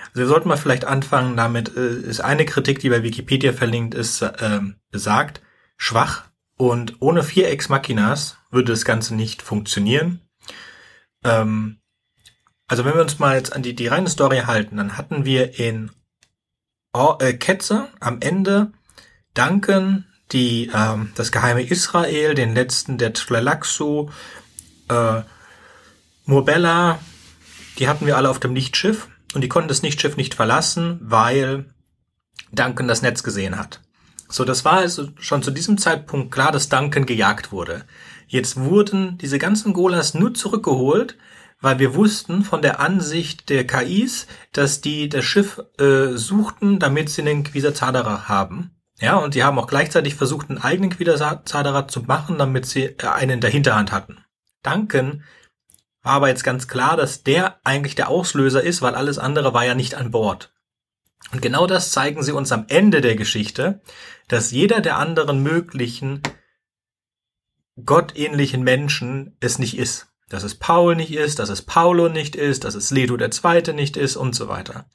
Also 0.08 0.20
wir 0.20 0.26
sollten 0.26 0.48
mal 0.48 0.56
vielleicht 0.56 0.84
anfangen 0.84 1.36
damit, 1.36 1.76
äh, 1.76 2.00
ist 2.00 2.20
eine 2.20 2.44
Kritik, 2.44 2.78
die 2.80 2.90
bei 2.90 3.02
Wikipedia 3.02 3.52
verlinkt 3.52 3.94
ist, 3.94 4.22
äh, 4.22 4.60
besagt, 4.90 5.40
schwach 5.76 6.24
und 6.56 7.00
ohne 7.00 7.22
vier 7.22 7.48
Ex 7.48 7.68
Machinas 7.68 8.36
würde 8.50 8.72
das 8.72 8.84
Ganze 8.84 9.14
nicht 9.14 9.42
funktionieren. 9.42 10.20
Ähm, 11.24 11.80
also 12.66 12.84
wenn 12.84 12.94
wir 12.94 13.02
uns 13.02 13.18
mal 13.18 13.36
jetzt 13.36 13.52
an 13.52 13.62
die, 13.62 13.74
die 13.74 13.86
reine 13.86 14.08
Story 14.08 14.42
halten, 14.46 14.76
dann 14.76 14.96
hatten 14.96 15.24
wir 15.24 15.58
in 15.58 15.90
Ketzer 17.38 17.88
am 18.00 18.20
Ende 18.20 18.72
Duncan, 19.34 20.04
die, 20.32 20.70
ähm, 20.74 21.12
das 21.14 21.32
geheime 21.32 21.62
Israel, 21.62 22.34
den 22.34 22.54
letzten 22.54 22.98
der 22.98 23.12
Tlalaxu, 23.12 24.10
äh, 24.88 25.22
Mobella, 26.24 26.98
die 27.78 27.88
hatten 27.88 28.06
wir 28.06 28.16
alle 28.16 28.28
auf 28.28 28.40
dem 28.40 28.54
Lichtschiff 28.54 29.08
und 29.34 29.42
die 29.42 29.48
konnten 29.48 29.68
das 29.68 29.82
Nichtschiff 29.82 30.16
nicht 30.16 30.34
verlassen, 30.34 30.98
weil 31.02 31.66
Duncan 32.52 32.88
das 32.88 33.02
Netz 33.02 33.22
gesehen 33.22 33.58
hat. 33.58 33.80
So, 34.28 34.44
das 34.44 34.64
war 34.64 34.74
also 34.74 35.08
schon 35.18 35.42
zu 35.42 35.50
diesem 35.50 35.78
Zeitpunkt 35.78 36.30
klar, 36.30 36.52
dass 36.52 36.68
Duncan 36.68 37.06
gejagt 37.06 37.50
wurde. 37.50 37.84
Jetzt 38.26 38.58
wurden 38.58 39.16
diese 39.18 39.38
ganzen 39.38 39.72
Golas 39.72 40.14
nur 40.14 40.34
zurückgeholt, 40.34 41.16
weil 41.60 41.78
wir 41.78 41.94
wussten 41.94 42.44
von 42.44 42.62
der 42.62 42.78
Ansicht 42.78 43.48
der 43.48 43.66
KIs, 43.66 44.26
dass 44.52 44.80
die 44.80 45.08
das 45.08 45.24
Schiff 45.24 45.62
äh, 45.78 46.08
suchten, 46.12 46.78
damit 46.78 47.08
sie 47.08 47.22
einen 47.22 47.42
Quasar 47.42 48.28
haben. 48.28 48.70
Ja, 49.00 49.16
und 49.16 49.34
sie 49.34 49.44
haben 49.44 49.58
auch 49.58 49.66
gleichzeitig 49.66 50.14
versucht, 50.14 50.50
einen 50.50 50.58
eigenen 50.58 50.90
Quasar 50.90 51.44
zu 51.44 52.02
machen, 52.02 52.38
damit 52.38 52.66
sie 52.66 52.84
äh, 52.84 53.06
einen 53.06 53.32
in 53.32 53.40
der 53.40 53.50
Hinterhand 53.50 53.92
hatten. 53.92 54.18
Duncan 54.62 55.22
war 56.08 56.14
aber 56.14 56.28
jetzt 56.28 56.42
ganz 56.42 56.68
klar, 56.68 56.96
dass 56.96 57.22
der 57.22 57.60
eigentlich 57.64 57.94
der 57.94 58.08
Auslöser 58.08 58.62
ist, 58.62 58.80
weil 58.80 58.94
alles 58.94 59.18
andere 59.18 59.52
war 59.52 59.66
ja 59.66 59.74
nicht 59.74 59.94
an 59.94 60.10
Bord. 60.10 60.54
Und 61.32 61.42
genau 61.42 61.66
das 61.66 61.92
zeigen 61.92 62.22
sie 62.22 62.32
uns 62.32 62.50
am 62.50 62.64
Ende 62.68 63.02
der 63.02 63.14
Geschichte, 63.14 63.82
dass 64.26 64.50
jeder 64.50 64.80
der 64.80 64.96
anderen 64.96 65.42
möglichen 65.42 66.22
gottähnlichen 67.84 68.62
Menschen 68.62 69.36
es 69.40 69.58
nicht 69.58 69.76
ist. 69.76 70.06
Dass 70.30 70.44
es 70.44 70.54
Paul 70.54 70.96
nicht 70.96 71.12
ist, 71.12 71.40
dass 71.40 71.50
es 71.50 71.60
Paulo 71.60 72.08
nicht 72.08 72.36
ist, 72.36 72.64
dass 72.64 72.74
es 72.74 72.90
Leto 72.90 73.18
der 73.18 73.30
Zweite 73.30 73.74
nicht 73.74 73.98
ist 73.98 74.16
und 74.16 74.34
so 74.34 74.48
weiter. 74.48 74.86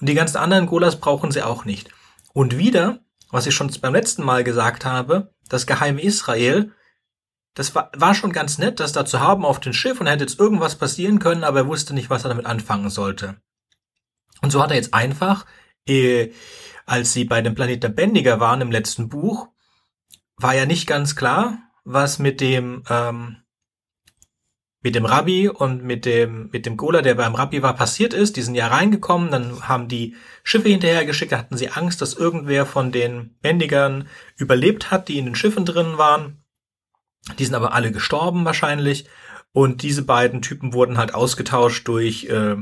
Und 0.00 0.08
die 0.08 0.14
ganzen 0.14 0.38
anderen 0.38 0.64
Golas 0.64 1.00
brauchen 1.00 1.32
sie 1.32 1.42
auch 1.42 1.66
nicht. 1.66 1.90
Und 2.32 2.56
wieder, 2.56 3.00
was 3.30 3.46
ich 3.46 3.54
schon 3.54 3.70
beim 3.82 3.92
letzten 3.92 4.24
Mal 4.24 4.42
gesagt 4.42 4.86
habe, 4.86 5.34
das 5.50 5.66
geheime 5.66 6.00
Israel, 6.00 6.72
das 7.54 7.74
war, 7.74 7.90
war 7.96 8.14
schon 8.14 8.32
ganz 8.32 8.58
nett, 8.58 8.80
das 8.80 8.92
da 8.92 9.04
zu 9.04 9.20
haben 9.20 9.44
auf 9.44 9.60
dem 9.60 9.72
Schiff 9.72 10.00
und 10.00 10.06
hätte 10.06 10.24
jetzt 10.24 10.38
irgendwas 10.38 10.76
passieren 10.76 11.18
können, 11.18 11.44
aber 11.44 11.60
er 11.60 11.66
wusste 11.66 11.94
nicht, 11.94 12.10
was 12.10 12.24
er 12.24 12.28
damit 12.28 12.46
anfangen 12.46 12.90
sollte. 12.90 13.36
Und 14.40 14.50
so 14.50 14.62
hat 14.62 14.70
er 14.70 14.76
jetzt 14.76 14.94
einfach, 14.94 15.46
äh, 15.86 16.30
als 16.86 17.12
sie 17.12 17.24
bei 17.24 17.42
dem 17.42 17.54
Planet 17.54 17.82
der 17.82 17.88
Bändiger 17.88 18.40
waren 18.40 18.60
im 18.60 18.70
letzten 18.70 19.08
Buch, 19.08 19.48
war 20.36 20.54
ja 20.54 20.66
nicht 20.66 20.86
ganz 20.86 21.16
klar, 21.16 21.58
was 21.84 22.18
mit 22.18 22.40
dem 22.40 22.82
ähm, 22.88 23.36
mit 24.82 24.94
dem 24.94 25.04
Rabbi 25.04 25.48
und 25.48 25.84
mit 25.84 26.06
dem 26.06 26.48
mit 26.52 26.64
dem 26.64 26.78
Gola, 26.78 27.02
der 27.02 27.14
beim 27.14 27.34
Rabbi 27.34 27.62
war, 27.62 27.74
passiert 27.74 28.14
ist. 28.14 28.36
Die 28.36 28.42
sind 28.42 28.54
ja 28.54 28.68
reingekommen, 28.68 29.30
dann 29.30 29.68
haben 29.68 29.88
die 29.88 30.16
Schiffe 30.42 30.70
hinterhergeschickt, 30.70 31.32
da 31.32 31.38
hatten 31.38 31.56
sie 31.56 31.68
Angst, 31.68 32.00
dass 32.00 32.14
irgendwer 32.14 32.64
von 32.64 32.90
den 32.90 33.36
Bändigern 33.40 34.08
überlebt 34.36 34.90
hat, 34.90 35.08
die 35.08 35.18
in 35.18 35.26
den 35.26 35.34
Schiffen 35.34 35.66
drin 35.66 35.98
waren. 35.98 36.39
Die 37.38 37.44
sind 37.44 37.54
aber 37.54 37.72
alle 37.74 37.92
gestorben 37.92 38.44
wahrscheinlich. 38.44 39.06
Und 39.52 39.82
diese 39.82 40.02
beiden 40.02 40.42
Typen 40.42 40.72
wurden 40.72 40.98
halt 40.98 41.14
ausgetauscht 41.14 41.86
durch 41.88 42.24
äh, 42.24 42.56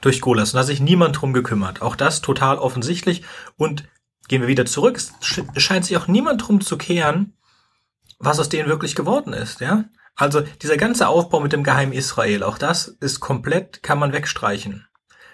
durch 0.00 0.20
Golas. 0.20 0.50
Und 0.50 0.54
da 0.54 0.60
hat 0.60 0.66
sich 0.66 0.80
niemand 0.80 1.20
drum 1.20 1.32
gekümmert. 1.32 1.82
Auch 1.82 1.96
das 1.96 2.20
total 2.20 2.58
offensichtlich. 2.58 3.24
Und 3.56 3.84
gehen 4.28 4.42
wir 4.42 4.48
wieder 4.48 4.66
zurück. 4.66 4.96
Es 4.96 5.12
scheint 5.62 5.84
sich 5.84 5.96
auch 5.96 6.08
niemand 6.08 6.46
drum 6.46 6.60
zu 6.60 6.76
kehren, 6.76 7.34
was 8.18 8.38
aus 8.38 8.48
denen 8.48 8.68
wirklich 8.68 8.94
geworden 8.94 9.32
ist, 9.32 9.60
ja. 9.60 9.84
Also 10.14 10.40
dieser 10.40 10.78
ganze 10.78 11.08
Aufbau 11.08 11.40
mit 11.40 11.52
dem 11.52 11.62
Geheim 11.62 11.92
Israel, 11.92 12.42
auch 12.42 12.56
das 12.56 12.88
ist 12.88 13.20
komplett, 13.20 13.82
kann 13.82 13.98
man 13.98 14.14
wegstreichen. 14.14 14.88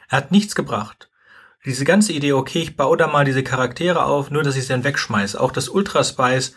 Er 0.08 0.18
hat 0.18 0.32
nichts 0.32 0.56
gebracht. 0.56 1.08
Diese 1.64 1.84
ganze 1.84 2.12
Idee, 2.12 2.32
okay, 2.32 2.62
ich 2.62 2.76
baue 2.76 2.96
da 2.96 3.06
mal 3.06 3.24
diese 3.24 3.44
Charaktere 3.44 4.04
auf, 4.04 4.32
nur 4.32 4.42
dass 4.42 4.56
ich 4.56 4.62
sie 4.62 4.70
dann 4.70 4.82
wegschmeiße. 4.82 5.40
Auch 5.40 5.52
das 5.52 5.68
Ultraspice, 5.68 6.54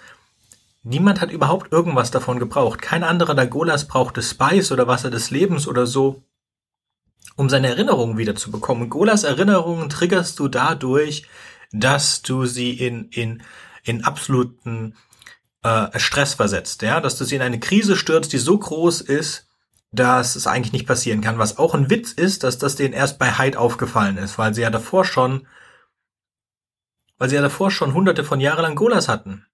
niemand 0.86 1.20
hat 1.20 1.32
überhaupt 1.32 1.74
irgendwas 1.74 2.12
davon 2.12 2.40
gebraucht. 2.40 2.82
Kein 2.82 3.04
anderer 3.04 3.36
der 3.36 3.48
Golas 3.48 3.88
brauchte 3.88 4.22
Spice 4.22 4.72
oder 4.72 4.88
Wasser 4.88 5.10
des 5.10 5.32
Lebens 5.32 5.68
oder 5.68 5.86
so, 5.86 6.24
um 7.36 7.50
seine 7.50 7.68
Erinnerungen 7.68 8.18
wieder 8.18 8.36
zu 8.36 8.52
bekommen. 8.52 8.90
Golas 8.90 9.24
Erinnerungen 9.24 9.90
triggerst 9.90 10.40
du 10.40 10.48
dadurch, 10.48 11.28
dass 11.72 12.22
du 12.22 12.46
sie 12.46 12.72
in, 12.72 13.10
in, 13.10 13.44
in 13.84 14.06
absoluten 14.06 14.96
äh, 15.64 16.00
Stress 16.00 16.36
versetzt, 16.36 16.84
ja, 16.84 17.02
dass 17.02 17.18
du 17.18 17.26
sie 17.26 17.36
in 17.36 17.42
eine 17.42 17.60
Krise 17.60 17.98
stürzt, 17.98 18.32
die 18.32 18.38
so 18.38 18.58
groß 18.58 19.02
ist, 19.02 19.48
dass 19.92 20.36
es 20.36 20.48
eigentlich 20.48 20.74
nicht 20.74 20.88
passieren 20.88 21.22
kann. 21.22 21.40
Was 21.40 21.58
auch 21.58 21.74
ein 21.74 21.90
Witz 21.90 22.12
ist, 22.12 22.44
dass 22.44 22.58
das 22.58 22.76
denen 22.76 22.94
erst 22.94 23.18
bei 23.18 23.38
Hyde 23.38 23.60
aufgefallen 23.60 24.18
ist, 24.18 24.38
weil 24.38 24.54
sie 24.54 24.62
ja 24.62 24.70
davor 24.70 25.04
schon, 25.04 25.48
weil 27.18 27.30
sie 27.30 27.36
ja 27.36 27.42
davor 27.42 27.72
schon 27.72 27.94
hunderte 27.94 28.24
von 28.24 28.40
Jahren 28.40 28.62
lang 28.62 28.76
Golas 28.76 29.10
hatten. 29.10 29.48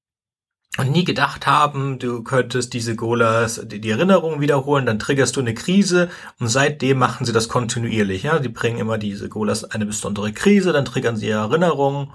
Und 0.78 0.92
nie 0.92 1.04
gedacht 1.04 1.48
haben, 1.48 2.00
du 2.00 2.24
könntest 2.24 2.74
diese 2.74 2.96
Golas, 2.96 3.62
die, 3.66 3.82
die 3.82 3.90
Erinnerungen 3.90 4.40
wiederholen, 4.40 4.86
dann 4.86 5.00
triggerst 5.00 5.36
du 5.36 5.42
eine 5.42 5.54
Krise 5.54 6.10
und 6.40 6.48
seitdem 6.48 6.98
machen 6.98 7.26
sie 7.26 7.34
das 7.34 7.50
kontinuierlich. 7.50 8.24
Ja, 8.24 8.40
die 8.40 8.50
bringen 8.50 8.80
immer 8.80 8.98
diese 8.98 9.28
Golas 9.28 9.66
eine 9.66 9.86
besondere 9.86 10.32
Krise, 10.32 10.72
dann 10.72 10.86
triggern 10.86 11.18
sie 11.18 11.30
Erinnerungen 11.30 12.14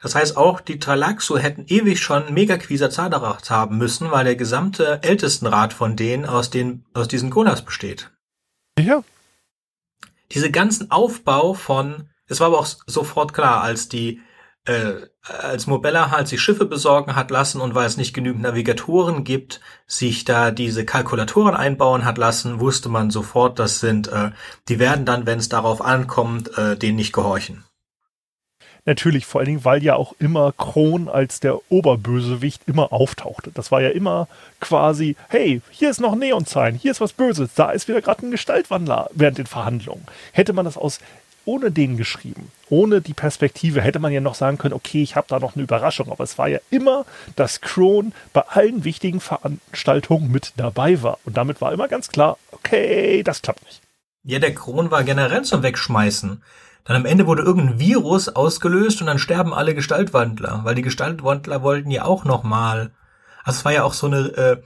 das 0.00 0.14
heißt 0.14 0.36
auch, 0.36 0.60
die 0.60 0.78
Talaxu 0.78 1.38
hätten 1.38 1.64
ewig 1.66 2.00
schon 2.00 2.32
Megaquisa 2.32 2.88
Zadarach 2.88 3.40
haben 3.50 3.78
müssen, 3.78 4.10
weil 4.10 4.24
der 4.24 4.36
gesamte 4.36 5.02
Ältestenrat 5.02 5.72
von 5.72 5.96
denen 5.96 6.24
aus, 6.24 6.50
den, 6.50 6.84
aus 6.94 7.08
diesen 7.08 7.30
Golas 7.30 7.64
besteht. 7.64 8.10
Ja. 8.78 9.02
Diese 10.30 10.52
ganzen 10.52 10.90
Aufbau 10.92 11.54
von, 11.54 12.10
es 12.26 12.38
war 12.38 12.48
aber 12.48 12.60
auch 12.60 12.68
sofort 12.86 13.34
klar, 13.34 13.62
als 13.62 13.88
die, 13.88 14.20
äh, 14.64 14.92
als 15.22 15.66
Mobella 15.66 16.10
halt 16.10 16.28
sich 16.28 16.40
Schiffe 16.40 16.66
besorgen 16.66 17.16
hat 17.16 17.30
lassen 17.30 17.60
und 17.60 17.74
weil 17.74 17.86
es 17.86 17.96
nicht 17.96 18.14
genügend 18.14 18.42
Navigatoren 18.42 19.24
gibt, 19.24 19.60
sich 19.86 20.24
da 20.24 20.50
diese 20.50 20.84
Kalkulatoren 20.84 21.54
einbauen 21.54 22.04
hat 22.04 22.18
lassen, 22.18 22.60
wusste 22.60 22.88
man 22.88 23.10
sofort, 23.10 23.58
das 23.58 23.80
sind, 23.80 24.08
äh, 24.08 24.30
die 24.68 24.78
werden 24.78 25.04
dann, 25.04 25.26
wenn 25.26 25.38
es 25.38 25.48
darauf 25.48 25.82
ankommt, 25.82 26.56
äh, 26.58 26.76
denen 26.76 26.96
nicht 26.96 27.12
gehorchen. 27.12 27.64
Natürlich, 28.88 29.26
vor 29.26 29.40
allen 29.40 29.48
Dingen, 29.48 29.64
weil 29.66 29.82
ja 29.82 29.96
auch 29.96 30.14
immer 30.18 30.50
Kron 30.52 31.10
als 31.10 31.40
der 31.40 31.58
Oberbösewicht 31.70 32.62
immer 32.66 32.90
auftauchte. 32.90 33.50
Das 33.52 33.70
war 33.70 33.82
ja 33.82 33.90
immer 33.90 34.28
quasi, 34.60 35.14
hey, 35.28 35.60
hier 35.70 35.90
ist 35.90 36.00
noch 36.00 36.14
Neonzeichen, 36.14 36.78
hier 36.78 36.92
ist 36.92 37.00
was 37.02 37.12
Böses, 37.12 37.50
da 37.54 37.70
ist 37.70 37.86
wieder 37.88 38.00
gerade 38.00 38.26
ein 38.26 38.30
Gestaltwandler 38.30 39.10
während 39.12 39.36
den 39.36 39.46
Verhandlungen. 39.46 40.06
Hätte 40.32 40.54
man 40.54 40.64
das 40.64 40.78
aus 40.78 41.00
ohne 41.48 41.70
den 41.70 41.96
geschrieben, 41.96 42.52
ohne 42.68 43.00
die 43.00 43.14
Perspektive, 43.14 43.80
hätte 43.80 44.00
man 44.00 44.12
ja 44.12 44.20
noch 44.20 44.34
sagen 44.34 44.58
können, 44.58 44.74
okay, 44.74 45.02
ich 45.02 45.16
habe 45.16 45.28
da 45.30 45.38
noch 45.38 45.54
eine 45.54 45.64
Überraschung. 45.64 46.12
Aber 46.12 46.22
es 46.22 46.36
war 46.36 46.46
ja 46.46 46.58
immer, 46.68 47.06
dass 47.36 47.62
Kron 47.62 48.12
bei 48.34 48.42
allen 48.42 48.84
wichtigen 48.84 49.20
Veranstaltungen 49.20 50.30
mit 50.30 50.52
dabei 50.58 51.02
war. 51.02 51.18
Und 51.24 51.38
damit 51.38 51.62
war 51.62 51.72
immer 51.72 51.88
ganz 51.88 52.10
klar, 52.10 52.36
okay, 52.52 53.22
das 53.22 53.40
klappt 53.40 53.64
nicht. 53.64 53.80
Ja, 54.24 54.40
der 54.40 54.54
Kron 54.54 54.90
war 54.90 55.04
generell 55.04 55.42
zum 55.42 55.62
Wegschmeißen. 55.62 56.42
Dann 56.84 56.96
am 56.96 57.06
Ende 57.06 57.26
wurde 57.26 57.44
irgendein 57.44 57.80
Virus 57.80 58.28
ausgelöst 58.28 59.00
und 59.00 59.06
dann 59.06 59.18
sterben 59.18 59.54
alle 59.54 59.74
Gestaltwandler, 59.74 60.60
weil 60.64 60.74
die 60.74 60.82
Gestaltwandler 60.82 61.62
wollten 61.62 61.90
ja 61.90 62.04
auch 62.04 62.26
noch 62.26 62.42
mal. 62.42 62.90
Also 63.42 63.60
es 63.60 63.64
war 63.64 63.72
ja 63.72 63.84
auch 63.84 63.94
so 63.94 64.06
eine, 64.06 64.18
äh, 64.36 64.62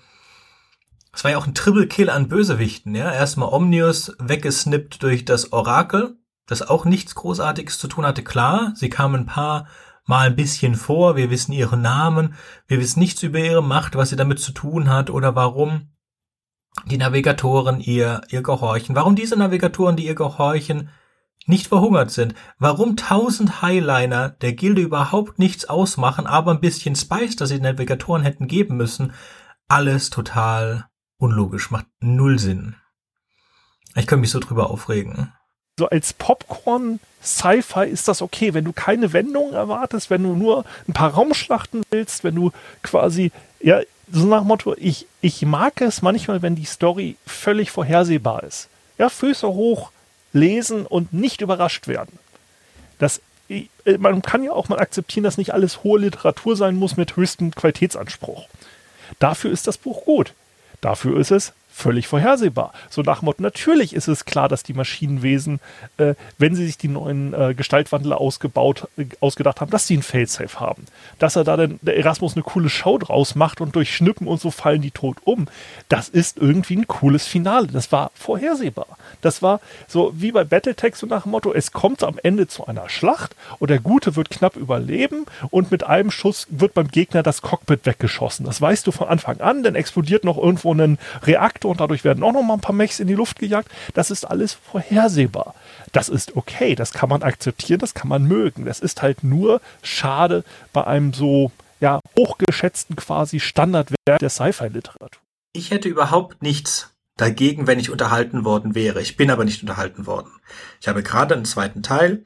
es 1.13 1.23
war 1.23 1.31
ja 1.31 1.39
auch 1.39 1.47
ein 1.47 1.55
Triple 1.55 1.87
Kill 1.87 2.11
an 2.11 2.27
Bösewichten, 2.27 2.97
ja. 2.97 3.13
Erstmal 3.13 3.53
Omnius 3.53 4.17
weggesnippt 4.19 5.03
durch 5.05 5.25
das 5.25 5.53
Orakel, 5.53 6.17
das 6.53 6.69
auch 6.69 6.85
nichts 6.85 7.15
Großartiges 7.15 7.79
zu 7.79 7.89
tun 7.89 8.07
hatte. 8.07 8.23
Klar, 8.23 8.73
sie 8.77 8.91
kamen 8.91 9.23
ein 9.23 9.27
paar 9.27 9.67
Mal 10.05 10.27
ein 10.27 10.37
bisschen 10.37 10.75
vor, 10.75 11.15
wir 11.17 11.31
wissen 11.31 11.53
ihre 11.53 11.77
Namen, 11.77 12.35
wir 12.67 12.81
wissen 12.81 12.99
nichts 12.99 13.23
über 13.23 13.39
ihre 13.39 13.63
Macht, 13.63 13.95
was 13.95 14.11
sie 14.11 14.17
damit 14.17 14.41
zu 14.41 14.51
tun 14.53 14.91
hat 14.91 15.11
oder 15.11 15.37
warum 15.37 15.93
die 16.87 16.99
Navigatoren 16.99 17.81
ihr, 17.81 18.23
ihr 18.29 18.43
gehorchen. 18.43 18.97
Warum 18.97 19.15
diese 19.15 19.37
Navigatoren, 19.37 19.95
die 19.95 20.07
ihr 20.07 20.17
gehorchen, 20.17 20.89
nicht 21.47 21.69
verhungert 21.69 22.11
sind, 22.11 22.35
warum 22.59 22.97
tausend 22.97 23.63
Highliner 23.63 24.31
der 24.31 24.55
Gilde 24.55 24.83
überhaupt 24.83 25.39
nichts 25.39 25.67
ausmachen, 25.67 26.27
aber 26.27 26.51
ein 26.53 26.61
bisschen 26.61 26.97
Spice, 26.97 27.37
das 27.37 27.51
sie 27.51 27.57
den 27.57 27.65
Navigatoren 27.65 28.23
hätten 28.23 28.49
geben 28.49 28.77
müssen, 28.77 29.13
alles 29.69 30.11
total 30.11 30.87
unlogisch, 31.17 31.71
macht 31.71 31.87
null 32.01 32.39
Sinn. 32.39 32.75
Ich 33.95 34.07
könnte 34.07 34.23
mich 34.23 34.31
so 34.31 34.41
drüber 34.41 34.71
aufregen. 34.71 35.33
So 35.79 35.89
als 35.89 36.13
Popcorn 36.13 37.01
Sci-Fi 37.23 37.87
ist 37.87 38.09
das 38.09 38.21
okay, 38.21 38.53
wenn 38.53 38.65
du 38.65 38.73
keine 38.73 39.13
Wendung 39.13 39.53
erwartest, 39.53 40.11
wenn 40.11 40.23
du 40.23 40.35
nur 40.35 40.65
ein 40.87 40.93
paar 40.93 41.15
Raumschlachten 41.15 41.83
willst, 41.91 42.25
wenn 42.25 42.35
du 42.35 42.53
quasi, 42.83 43.33
ja, 43.61 43.81
so 44.11 44.27
nach 44.27 44.45
Motto, 44.45 44.75
ich, 44.77 45.07
ich 45.23 45.43
mag 45.43 45.81
es 45.81 46.03
manchmal, 46.03 46.43
wenn 46.43 46.57
die 46.57 46.67
Story 46.67 47.17
völlig 47.27 47.71
vorhersehbar 47.71 48.43
ist. 48.43 48.69
Ja, 48.99 49.09
Füße 49.09 49.49
hoch, 49.49 49.93
lesen 50.35 50.85
und 50.85 51.15
nicht 51.15 51.41
überrascht 51.41 51.89
werden. 51.89 52.19
Das, 52.99 53.23
äh, 53.49 53.69
man 53.99 54.21
kann 54.21 54.45
ja 54.45 54.53
auch 54.53 54.69
mal 54.69 54.81
akzeptieren, 54.81 55.25
dass 55.25 55.39
nicht 55.39 55.55
alles 55.55 55.85
hohe 55.85 56.01
Literatur 56.01 56.57
sein 56.57 56.77
muss 56.77 56.99
mit 56.99 57.17
höchstem 57.17 57.55
Qualitätsanspruch. 57.55 58.47
Dafür 59.19 59.51
ist 59.51 59.67
das 59.67 59.79
Buch 59.79 60.05
gut. 60.05 60.35
Dafür 60.83 61.19
ist 61.19 61.31
es 61.31 61.55
völlig 61.83 62.07
vorhersehbar. 62.07 62.73
So 62.89 63.03
nach 63.03 63.23
Motto, 63.23 63.43
natürlich 63.43 63.95
ist 63.95 64.07
es 64.07 64.25
klar, 64.25 64.49
dass 64.49 64.63
die 64.63 64.73
Maschinenwesen, 64.73 65.59
äh, 65.97 66.15
wenn 66.39 66.55
sie 66.55 66.65
sich 66.65 66.79
die 66.79 66.89
neuen 66.89 67.35
äh, 67.35 67.55
Gestaltwandler 67.55 68.21
ausgebaut, 68.21 68.89
äh, 68.97 69.07
ausgedacht 69.21 69.61
haben, 69.61 69.71
dass 69.71 69.89
sie 69.89 69.97
ein 69.97 70.03
Failsafe 70.03 70.61
haben. 70.61 70.85
Dass 71.19 71.35
er 71.35 71.45
da 71.45 71.57
dann 71.57 71.81
der 71.83 71.97
Erasmus 71.97 72.35
eine 72.35 72.45
coole 72.45 72.69
Show 72.69 72.99
draus 72.99 73.35
macht 73.35 73.61
und 73.61 73.75
durch 73.75 73.95
Schnippen 73.95 74.29
und 74.29 74.41
so 74.41 74.51
fallen 74.51 74.81
die 74.81 74.93
tot 74.93 75.17
um. 75.25 75.47
Das 75.89 76.09
ist 76.09 76.39
irgendwie 76.39 76.77
ein 76.77 76.87
cooles 76.87 77.27
Finale. 77.27 77.67
Das 77.67 77.91
war 77.91 78.13
vorhersehbar. 78.15 78.87
Das 79.21 79.43
war 79.43 79.61
so 79.89 80.13
wie 80.15 80.31
bei 80.31 80.45
Battletech 80.45 80.95
so 80.95 81.07
nach 81.07 81.25
dem 81.25 81.33
Motto, 81.33 81.53
es 81.53 81.73
kommt 81.73 82.05
am 82.05 82.19
Ende 82.23 82.47
zu 82.47 82.67
einer 82.67 82.89
Schlacht 82.89 83.35
und 83.59 83.71
der 83.71 83.81
Gute 83.81 84.15
wird 84.15 84.31
knapp 84.31 84.57
überleben 84.57 85.27
und 85.51 85.73
mit 85.73 85.85
einem 85.85 86.13
Schuss 86.13 86.47
wird 86.51 86.75
beim 86.75 86.89
Gegner 86.89 87.25
das 87.25 87.43
Cockpit 87.43 87.87
weggeschossen. 87.87 88.47
Das 88.47 88.61
weißt 88.61 88.87
du 88.87 88.93
von 88.93 89.09
Anfang 89.09 89.41
an, 89.41 89.65
dann 89.65 89.75
explodiert 89.75 90.23
noch 90.25 90.39
irgendwo 90.39 90.73
ein 90.73 90.99
Reaktor 91.25 91.72
und 91.73 91.81
dadurch 91.81 92.05
werden 92.05 92.23
auch 92.23 92.33
noch 92.33 92.43
mal 92.43 92.55
ein 92.55 92.61
paar 92.61 92.75
Mechs 92.75 93.01
in 93.01 93.09
die 93.09 93.15
Luft 93.15 93.39
gejagt. 93.39 93.69
Das 93.95 94.11
ist 94.11 94.25
alles 94.25 94.53
vorhersehbar. 94.55 95.55
Das 95.93 96.09
ist 96.09 96.37
okay, 96.37 96.75
das 96.75 96.93
kann 96.93 97.09
man 97.09 97.23
akzeptieren, 97.23 97.81
das 97.81 97.95
kann 97.95 98.09
man 98.09 98.25
mögen. 98.25 98.65
Das 98.65 98.81
ist 98.81 99.03
halt 99.03 99.25
nur 99.25 99.61
schade 99.83 100.45
bei 100.73 100.87
einem 100.87 101.13
so 101.13 101.51
ja, 101.81 102.01
hochgeschätzten 102.17 102.97
quasi 102.97 103.41
Standardwerk 103.41 104.21
der 104.21 104.31
Sci-Fi-Literatur. 104.31 105.21
Ich 105.53 105.71
hätte 105.71 105.89
überhaupt 105.89 106.43
nichts 106.43 106.91
dagegen, 107.17 107.67
wenn 107.67 107.79
ich 107.79 107.91
unterhalten 107.91 108.45
worden 108.45 108.75
wäre. 108.75 109.03
Ich 109.03 109.17
bin 109.17 109.31
aber 109.31 109.45
nicht 109.45 109.61
unterhalten 109.63 110.07
worden. 110.07 110.31
Ich 110.81 110.89
habe 110.89 111.03
gerade 111.03 111.35
einen 111.35 111.45
zweiten 111.45 111.83
Teil 111.83 112.25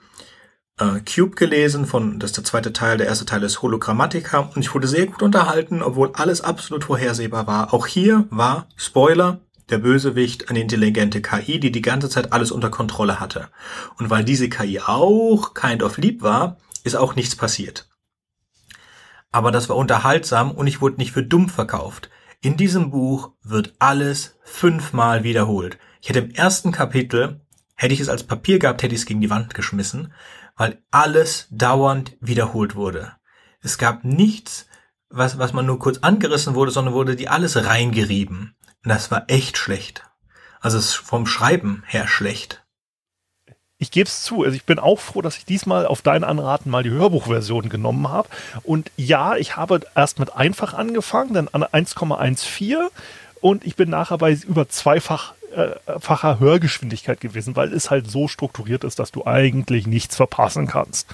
äh, 0.79 1.01
Cube 1.01 1.37
gelesen, 1.37 1.87
von 1.87 2.19
das 2.19 2.31
ist 2.31 2.37
der 2.37 2.45
zweite 2.45 2.73
Teil, 2.73 2.99
der 2.99 3.07
erste 3.07 3.27
Teil 3.27 3.43
ist 3.43 3.63
Hologrammatica 3.63 4.51
und 4.55 4.59
ich 4.59 4.75
wurde 4.75 4.89
sehr 4.89 5.07
gut 5.07 5.23
unterhalten, 5.23 5.83
obwohl 5.83 6.11
alles 6.15 6.41
absolut 6.41 6.85
vorhersehbar 6.85 7.47
war. 7.47 7.73
Auch 7.73 7.87
hier 7.87 8.27
war 8.31 8.69
Spoiler 8.77 9.41
der 9.71 9.79
Bösewicht 9.79 10.49
eine 10.49 10.61
intelligente 10.61 11.21
KI, 11.21 11.59
die 11.59 11.73
die 11.73 11.83
ganze 11.83 12.09
Zeit 12.09 12.33
alles 12.33 12.53
unter 12.53 12.71
Kontrolle 12.71 13.19
hatte. 13.19 13.49
Und 13.99 14.11
weil 14.11 14.25
diese 14.25 14.49
KI 14.49 14.81
auch 14.81 15.55
kind 15.55 15.83
of 15.83 15.99
lieb 15.99 16.23
war, 16.23 16.59
ist 16.85 16.95
auch 16.95 17.17
nichts 17.17 17.35
passiert. 17.35 17.89
Aber 19.33 19.51
das 19.51 19.69
war 19.69 19.77
unterhaltsam 19.77 20.53
und 20.53 20.69
ich 20.69 20.81
wurde 20.81 20.97
nicht 20.99 21.13
für 21.13 21.25
dumm 21.25 21.49
verkauft. 21.49 22.11
In 22.41 22.57
diesem 22.57 22.91
Buch 22.91 23.33
wird 23.43 23.75
alles 23.81 24.37
fünfmal 24.45 25.25
wiederholt. 25.25 25.79
Ich 26.01 26.09
hätte 26.09 26.21
im 26.21 26.31
ersten 26.31 26.71
Kapitel, 26.71 27.41
hätte 27.75 27.93
ich 27.93 28.01
es 28.01 28.09
als 28.09 28.23
Papier 28.23 28.61
gehabt, 28.61 28.83
hätte 28.83 28.95
ich 28.95 29.01
es 29.01 29.07
gegen 29.07 29.21
die 29.21 29.31
Wand 29.31 29.53
geschmissen, 29.55 30.13
weil 30.57 30.83
alles 30.91 31.47
dauernd 31.51 32.17
wiederholt 32.21 32.75
wurde. 32.75 33.13
Es 33.61 33.79
gab 33.79 34.05
nichts, 34.05 34.67
was, 35.09 35.39
was 35.39 35.53
man 35.53 35.67
nur 35.67 35.79
kurz 35.79 35.99
angerissen 35.99 36.55
wurde, 36.55 36.71
sondern 36.71 36.95
wurde 36.95 37.17
die 37.17 37.29
alles 37.29 37.65
reingerieben. 37.65 38.57
Und 38.85 38.89
das 38.89 39.11
war 39.11 39.25
echt 39.29 39.59
schlecht. 39.59 40.05
Also 40.61 40.81
vom 40.81 41.27
Schreiben 41.27 41.83
her 41.87 42.09
schlecht. 42.09 42.65
Ich 43.79 43.91
gebe 43.91 44.09
es 44.09 44.23
zu, 44.23 44.43
also 44.43 44.57
ich 44.57 44.65
bin 44.65 44.79
auch 44.79 44.99
froh, 44.99 45.21
dass 45.21 45.37
ich 45.37 45.45
diesmal 45.45 45.85
auf 45.85 46.01
deinen 46.01 46.25
Anraten 46.25 46.71
mal 46.71 46.83
die 46.83 46.91
Hörbuchversion 46.91 47.69
genommen 47.69 48.09
habe. 48.09 48.29
Und 48.63 48.91
ja, 48.97 49.37
ich 49.37 49.57
habe 49.57 49.81
erst 49.95 50.19
mit 50.19 50.35
einfach 50.35 50.73
angefangen, 50.73 51.35
dann 51.35 51.49
an 51.49 51.63
1,14 51.63 52.89
und 53.43 53.67
ich 53.67 53.77
bin 53.77 53.91
nachher 53.91 54.17
bei 54.17 54.33
über 54.33 54.69
zweifach 54.69 55.35
facher 55.99 56.39
Hörgeschwindigkeit 56.39 57.21
gewesen, 57.21 57.57
weil 57.57 57.73
es 57.73 57.91
halt 57.91 58.11
so 58.11 58.29
strukturiert 58.29 58.85
ist, 58.85 58.99
dass 58.99 59.13
du 59.13 59.27
eigentlich 59.27 59.87
nichts 59.87 60.17
verpassen 60.17 60.67
kannst. 60.67 61.09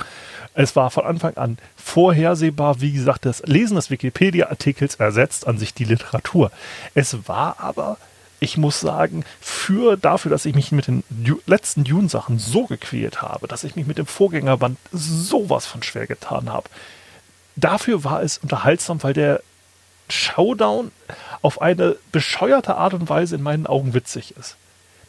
Es 0.54 0.76
war 0.76 0.90
von 0.90 1.04
Anfang 1.04 1.36
an 1.36 1.58
vorhersehbar, 1.76 2.80
wie 2.80 2.92
gesagt, 2.92 3.24
das 3.24 3.42
Lesen 3.46 3.76
des 3.76 3.90
Wikipedia-Artikels 3.90 4.96
ersetzt 4.96 5.46
an 5.46 5.58
sich 5.58 5.74
die 5.74 5.84
Literatur. 5.84 6.50
Es 6.94 7.28
war 7.28 7.56
aber, 7.58 7.96
ich 8.40 8.56
muss 8.56 8.80
sagen, 8.80 9.24
für 9.40 9.96
dafür, 9.96 10.30
dass 10.30 10.44
ich 10.44 10.54
mich 10.54 10.72
mit 10.72 10.88
den 10.88 11.04
letzten 11.46 11.84
Dune-Sachen 11.84 12.38
so 12.38 12.66
gequält 12.66 13.22
habe, 13.22 13.48
dass 13.48 13.64
ich 13.64 13.76
mich 13.76 13.86
mit 13.86 13.98
dem 13.98 14.06
Vorgängerband 14.06 14.78
sowas 14.92 15.66
von 15.66 15.82
schwer 15.82 16.06
getan 16.06 16.52
habe. 16.52 16.68
Dafür 17.54 18.04
war 18.04 18.22
es 18.22 18.38
unterhaltsam, 18.38 19.02
weil 19.02 19.12
der 19.12 19.42
Showdown 20.12 20.92
auf 21.40 21.60
eine 21.60 21.96
bescheuerte 22.12 22.76
Art 22.76 22.94
und 22.94 23.08
Weise 23.08 23.36
in 23.36 23.42
meinen 23.42 23.66
Augen 23.66 23.94
witzig 23.94 24.34
ist. 24.38 24.56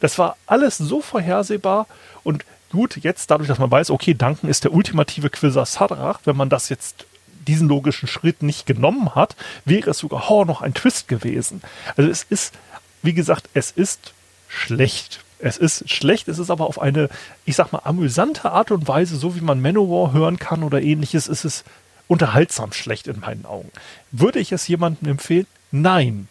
Das 0.00 0.18
war 0.18 0.36
alles 0.46 0.78
so 0.78 1.00
vorhersehbar 1.00 1.86
und 2.24 2.44
gut, 2.70 2.96
jetzt 2.96 3.30
dadurch, 3.30 3.48
dass 3.48 3.58
man 3.58 3.70
weiß, 3.70 3.90
okay, 3.90 4.14
Duncan 4.14 4.50
ist 4.50 4.64
der 4.64 4.72
ultimative 4.72 5.30
Quizzer 5.30 5.64
Sadrach, 5.64 6.20
wenn 6.24 6.36
man 6.36 6.48
das 6.48 6.68
jetzt 6.68 7.06
diesen 7.46 7.68
logischen 7.68 8.08
Schritt 8.08 8.42
nicht 8.42 8.66
genommen 8.66 9.14
hat, 9.14 9.36
wäre 9.64 9.90
es 9.90 9.98
sogar 9.98 10.30
oh, 10.30 10.44
noch 10.44 10.62
ein 10.62 10.74
Twist 10.74 11.08
gewesen. 11.08 11.62
Also 11.96 12.10
es 12.10 12.24
ist, 12.24 12.54
wie 13.02 13.14
gesagt, 13.14 13.48
es 13.54 13.70
ist 13.70 14.12
schlecht. 14.48 15.20
Es 15.38 15.58
ist 15.58 15.90
schlecht, 15.90 16.28
es 16.28 16.38
ist 16.38 16.50
aber 16.50 16.66
auf 16.66 16.80
eine, 16.80 17.10
ich 17.44 17.56
sag 17.56 17.72
mal, 17.72 17.82
amüsante 17.84 18.50
Art 18.50 18.70
und 18.70 18.88
Weise, 18.88 19.16
so 19.16 19.36
wie 19.36 19.42
man 19.42 19.60
Manowar 19.60 20.12
hören 20.12 20.38
kann 20.38 20.62
oder 20.62 20.80
ähnliches, 20.80 21.28
ist 21.28 21.44
es 21.44 21.64
unterhaltsam 22.08 22.72
schlecht 22.72 23.06
in 23.08 23.20
meinen 23.20 23.46
Augen. 23.46 23.70
Würde 24.10 24.38
ich 24.38 24.52
es 24.52 24.68
jemandem 24.68 25.10
empfehlen? 25.10 25.46
Nein. 25.70 26.28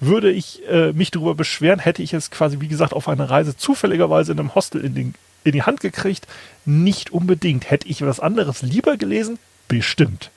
Würde 0.00 0.30
ich 0.30 0.66
äh, 0.68 0.92
mich 0.92 1.10
darüber 1.10 1.34
beschweren, 1.34 1.78
hätte 1.78 2.02
ich 2.02 2.12
es 2.12 2.30
quasi, 2.30 2.60
wie 2.60 2.68
gesagt, 2.68 2.92
auf 2.92 3.08
einer 3.08 3.30
Reise 3.30 3.56
zufälligerweise 3.56 4.32
in 4.32 4.40
einem 4.40 4.54
Hostel 4.54 4.84
in, 4.84 4.94
den, 4.94 5.14
in 5.44 5.52
die 5.52 5.62
Hand 5.62 5.80
gekriegt? 5.80 6.26
Nicht 6.64 7.10
unbedingt. 7.10 7.70
Hätte 7.70 7.88
ich 7.88 8.02
was 8.02 8.20
anderes 8.20 8.62
lieber 8.62 8.96
gelesen? 8.96 9.38
Bestimmt. 9.68 10.30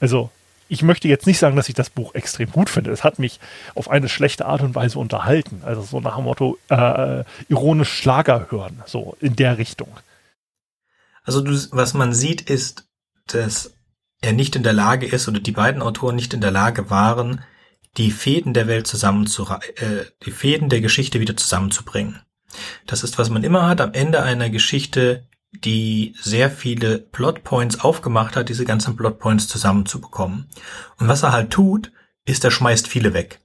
Also, 0.00 0.30
ich 0.72 0.82
möchte 0.82 1.06
jetzt 1.06 1.26
nicht 1.26 1.38
sagen, 1.38 1.56
dass 1.56 1.68
ich 1.68 1.74
das 1.74 1.90
Buch 1.90 2.14
extrem 2.14 2.50
gut 2.50 2.70
finde. 2.70 2.92
Es 2.92 3.04
hat 3.04 3.18
mich 3.18 3.40
auf 3.74 3.90
eine 3.90 4.08
schlechte 4.08 4.46
Art 4.46 4.62
und 4.62 4.74
Weise 4.74 4.98
unterhalten. 4.98 5.60
Also 5.66 5.82
so 5.82 6.00
nach 6.00 6.16
dem 6.16 6.24
Motto, 6.24 6.58
äh, 6.70 7.24
ironisch 7.48 7.92
Schlager 7.92 8.46
hören. 8.48 8.82
So 8.86 9.14
in 9.20 9.36
der 9.36 9.58
Richtung. 9.58 9.88
Also 11.24 11.42
du, 11.42 11.52
was 11.72 11.92
man 11.92 12.14
sieht, 12.14 12.40
ist, 12.40 12.88
dass 13.26 13.74
er 14.22 14.32
nicht 14.32 14.56
in 14.56 14.62
der 14.62 14.72
Lage 14.72 15.06
ist 15.06 15.28
oder 15.28 15.40
die 15.40 15.52
beiden 15.52 15.82
Autoren 15.82 16.16
nicht 16.16 16.32
in 16.32 16.40
der 16.40 16.50
Lage 16.50 16.88
waren, 16.88 17.44
die 17.98 18.10
Fäden 18.10 18.54
der 18.54 18.68
Welt 18.68 18.86
zusammenzu 18.86 19.46
äh, 19.50 20.04
die 20.24 20.30
Fäden 20.30 20.70
der 20.70 20.80
Geschichte 20.80 21.20
wieder 21.20 21.36
zusammenzubringen. 21.36 22.20
Das 22.86 23.02
ist, 23.02 23.18
was 23.18 23.28
man 23.28 23.44
immer 23.44 23.68
hat 23.68 23.80
am 23.80 23.92
Ende 23.92 24.22
einer 24.22 24.48
Geschichte, 24.48 25.28
die 25.52 26.14
sehr 26.20 26.50
viele 26.50 26.98
Plotpoints 26.98 27.80
aufgemacht 27.80 28.36
hat, 28.36 28.48
diese 28.48 28.64
ganzen 28.64 28.96
Plotpoints 28.96 29.48
zusammenzubekommen. 29.48 30.48
Und 30.98 31.08
was 31.08 31.22
er 31.22 31.32
halt 31.32 31.50
tut, 31.50 31.92
ist, 32.24 32.44
er 32.44 32.50
schmeißt 32.50 32.88
viele 32.88 33.12
weg. 33.12 33.40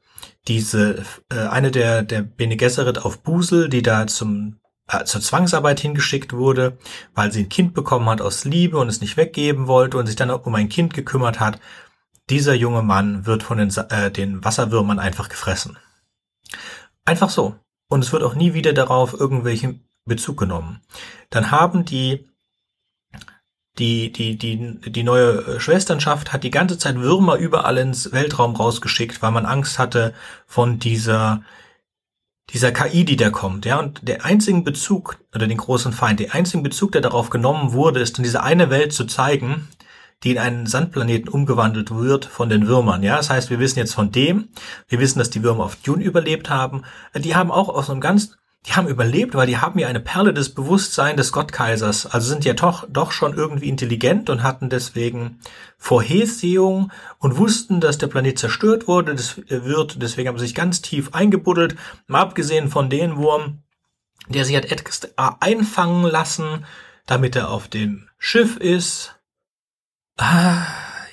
Diese, 0.47 1.03
äh, 1.29 1.47
eine 1.47 1.71
der, 1.71 2.03
der 2.03 2.21
Bene 2.21 2.55
Gesserit 2.55 2.99
auf 2.99 3.23
Busel, 3.23 3.67
die 3.67 3.81
da 3.81 4.07
zum 4.07 4.59
äh, 4.87 5.03
zur 5.05 5.21
Zwangsarbeit 5.21 5.79
hingeschickt 5.79 6.33
wurde, 6.33 6.77
weil 7.13 7.31
sie 7.31 7.43
ein 7.43 7.49
Kind 7.49 7.73
bekommen 7.73 8.09
hat 8.09 8.21
aus 8.21 8.45
Liebe 8.45 8.77
und 8.77 8.87
es 8.89 9.01
nicht 9.01 9.17
weggeben 9.17 9.67
wollte 9.67 9.97
und 9.97 10.07
sich 10.07 10.15
dann 10.15 10.31
um 10.31 10.55
ein 10.55 10.69
Kind 10.69 10.93
gekümmert 10.93 11.39
hat. 11.39 11.59
Dieser 12.29 12.53
junge 12.53 12.81
Mann 12.81 13.25
wird 13.25 13.43
von 13.43 13.57
den, 13.57 13.69
äh, 13.89 14.11
den 14.11 14.43
Wasserwürmern 14.43 14.99
einfach 14.99 15.29
gefressen. 15.29 15.77
Einfach 17.05 17.29
so. 17.29 17.55
Und 17.89 18.03
es 18.03 18.11
wird 18.11 18.23
auch 18.23 18.35
nie 18.35 18.53
wieder 18.53 18.73
darauf 18.73 19.13
irgendwelchen 19.13 19.87
Bezug 20.05 20.37
genommen. 20.37 20.81
Dann 21.29 21.51
haben 21.51 21.85
die 21.85 22.27
die, 23.79 24.11
die, 24.11 24.37
die, 24.37 24.79
die 24.81 25.03
neue 25.03 25.59
Schwesternschaft 25.59 26.33
hat 26.33 26.43
die 26.43 26.49
ganze 26.49 26.77
Zeit 26.77 26.95
Würmer 26.95 27.35
überall 27.35 27.77
ins 27.77 28.11
Weltraum 28.11 28.55
rausgeschickt, 28.55 29.21
weil 29.21 29.31
man 29.31 29.45
Angst 29.45 29.77
hatte 29.77 30.13
von 30.47 30.79
dieser 30.79 31.43
dieser 32.51 32.71
KI, 32.71 33.03
die 33.03 33.17
da 33.17 33.29
kommt, 33.29 33.65
ja, 33.65 33.79
und 33.79 34.07
der 34.07 34.23
einzige 34.25 34.61
Bezug, 34.61 35.17
oder 35.35 35.47
den 35.47 35.57
großen 35.57 35.91
Feind, 35.91 36.19
der 36.19 36.33
einzige 36.33 36.63
Bezug, 36.63 36.93
der 36.93 37.01
darauf 37.01 37.29
genommen 37.29 37.73
wurde, 37.73 37.99
ist, 37.99 38.17
in 38.17 38.23
diese 38.23 38.41
eine 38.41 38.69
Welt 38.69 38.93
zu 38.93 39.05
zeigen, 39.05 39.67
die 40.23 40.31
in 40.31 40.39
einen 40.39 40.65
Sandplaneten 40.65 41.29
umgewandelt 41.29 41.91
wird 41.91 42.25
von 42.25 42.49
den 42.49 42.67
Würmern, 42.67 43.03
ja. 43.03 43.17
Das 43.17 43.29
heißt, 43.29 43.49
wir 43.49 43.59
wissen 43.59 43.79
jetzt 43.79 43.93
von 43.93 44.11
dem, 44.11 44.49
wir 44.87 44.99
wissen, 44.99 45.19
dass 45.19 45.29
die 45.29 45.43
Würmer 45.43 45.65
auf 45.65 45.75
Dune 45.75 46.03
überlebt 46.03 46.49
haben, 46.49 46.83
die 47.15 47.35
haben 47.35 47.51
auch 47.51 47.69
aus 47.69 47.89
einem 47.89 48.01
ganz 48.01 48.37
die 48.67 48.73
haben 48.73 48.87
überlebt, 48.87 49.33
weil 49.33 49.47
die 49.47 49.57
haben 49.57 49.79
ja 49.79 49.87
eine 49.87 50.01
Perle 50.01 50.33
des 50.33 50.53
Bewusstseins 50.53 51.15
des 51.15 51.31
Gottkaisers. 51.31 52.05
Also 52.05 52.27
sind 52.27 52.43
ja 52.43 52.53
doch, 52.53 52.85
doch 52.89 53.11
schon 53.11 53.33
irgendwie 53.33 53.69
intelligent 53.69 54.29
und 54.29 54.43
hatten 54.43 54.69
deswegen 54.69 55.39
Vorhersehung 55.77 56.91
und 57.17 57.37
wussten, 57.37 57.79
dass 57.79 57.97
der 57.97 58.07
Planet 58.07 58.37
zerstört 58.37 58.87
wurde, 58.87 59.15
das 59.15 59.37
wird, 59.47 60.01
deswegen 60.01 60.27
haben 60.27 60.37
sie 60.37 60.45
sich 60.45 60.55
ganz 60.55 60.81
tief 60.81 61.13
eingebuddelt. 61.13 61.77
Mal 62.07 62.21
abgesehen 62.21 62.67
von 62.67 62.89
den 62.89 63.15
Wurm, 63.15 63.63
der 64.27 64.43
sich 64.43 64.57
hat 64.57 64.69
extra 64.69 65.37
einfangen 65.39 66.03
lassen, 66.03 66.65
damit 67.05 67.37
er 67.37 67.49
auf 67.49 67.69
dem 67.69 68.09
Schiff 68.17 68.57
ist. 68.57 69.15
Ah, 70.17 70.65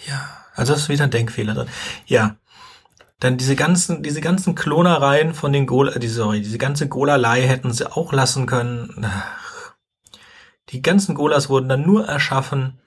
ja. 0.08 0.28
Also 0.56 0.72
das 0.72 0.82
ist 0.82 0.88
wieder 0.88 1.04
ein 1.04 1.10
Denkfehler 1.10 1.54
drin. 1.54 1.68
Ja. 2.06 2.36
Dann 3.24 3.38
diese 3.38 3.56
ganzen, 3.56 4.02
diese 4.02 4.20
ganzen 4.20 4.54
Klonereien 4.54 5.32
von 5.32 5.50
den 5.50 5.64
Gola, 5.64 5.98
die, 5.98 6.08
sorry, 6.08 6.42
diese 6.42 6.58
ganze 6.58 6.88
Golalei 6.88 7.40
hätten 7.40 7.72
sie 7.72 7.90
auch 7.90 8.12
lassen 8.12 8.44
können. 8.44 9.06
Die 10.68 10.82
ganzen 10.82 11.14
Golas 11.14 11.48
wurden 11.48 11.70
dann 11.70 11.86
nur 11.86 12.04
erschaffen. 12.04 12.78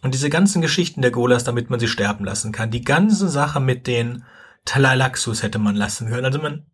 Und 0.00 0.14
diese 0.14 0.30
ganzen 0.30 0.62
Geschichten 0.62 1.02
der 1.02 1.10
Golas, 1.10 1.44
damit 1.44 1.68
man 1.68 1.78
sie 1.78 1.88
sterben 1.88 2.24
lassen 2.24 2.52
kann. 2.52 2.70
Die 2.70 2.80
ganze 2.80 3.28
Sache 3.28 3.60
mit 3.60 3.86
den 3.86 4.24
Talalaxus 4.64 5.42
hätte 5.42 5.58
man 5.58 5.76
lassen 5.76 6.08
können. 6.08 6.24
Also 6.24 6.38
man, 6.38 6.64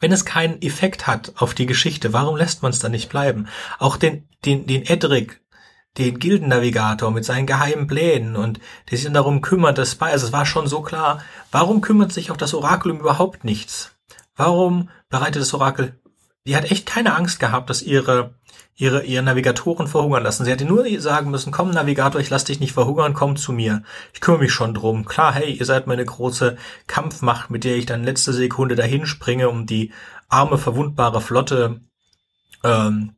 wenn 0.00 0.10
es 0.10 0.24
keinen 0.24 0.60
Effekt 0.62 1.06
hat 1.06 1.34
auf 1.36 1.54
die 1.54 1.66
Geschichte, 1.66 2.12
warum 2.12 2.36
lässt 2.36 2.64
man 2.64 2.72
es 2.72 2.80
dann 2.80 2.90
nicht 2.90 3.08
bleiben? 3.08 3.46
Auch 3.78 3.96
den, 3.96 4.28
den, 4.44 4.66
den 4.66 4.82
Edric, 4.82 5.40
den 5.98 6.18
Gildennavigator 6.18 7.10
mit 7.10 7.24
seinen 7.24 7.46
geheimen 7.46 7.86
Plänen 7.86 8.36
und 8.36 8.60
der 8.90 8.96
sich 8.96 9.04
dann 9.04 9.14
darum 9.14 9.42
kümmert, 9.42 9.78
dass 9.78 9.94
bei, 9.94 10.10
also 10.10 10.26
es 10.26 10.32
war 10.32 10.46
schon 10.46 10.66
so 10.66 10.80
klar, 10.80 11.22
warum 11.50 11.80
kümmert 11.80 12.12
sich 12.12 12.30
auch 12.30 12.36
das 12.36 12.54
Orakel 12.54 12.92
um 12.92 13.00
überhaupt 13.00 13.44
nichts? 13.44 13.92
Warum 14.34 14.88
bereitet 15.10 15.42
das 15.42 15.52
Orakel 15.52 16.00
die 16.46 16.56
hat 16.56 16.70
echt 16.70 16.86
keine 16.86 17.14
Angst 17.14 17.38
gehabt, 17.38 17.70
dass 17.70 17.82
ihre, 17.82 18.34
ihre, 18.74 19.04
ihre 19.04 19.22
Navigatoren 19.22 19.86
verhungern 19.86 20.24
lassen. 20.24 20.44
Sie 20.44 20.50
hätte 20.50 20.64
nur 20.64 20.84
sagen 21.00 21.30
müssen, 21.30 21.52
komm 21.52 21.70
Navigator, 21.70 22.20
ich 22.20 22.30
lass 22.30 22.44
dich 22.44 22.58
nicht 22.58 22.72
verhungern, 22.72 23.14
komm 23.14 23.36
zu 23.36 23.52
mir. 23.52 23.82
Ich 24.12 24.20
kümmere 24.20 24.42
mich 24.42 24.52
schon 24.52 24.74
drum. 24.74 25.04
Klar, 25.04 25.34
hey, 25.34 25.52
ihr 25.52 25.66
seid 25.66 25.86
meine 25.86 26.04
große 26.04 26.56
Kampfmacht, 26.88 27.50
mit 27.50 27.64
der 27.64 27.76
ich 27.76 27.86
dann 27.86 28.02
letzte 28.02 28.32
Sekunde 28.32 28.74
dahin 28.74 29.06
springe, 29.06 29.48
um 29.48 29.66
die 29.66 29.92
arme, 30.28 30.58
verwundbare 30.58 31.20
Flotte 31.20 31.80
ähm, 32.64 33.14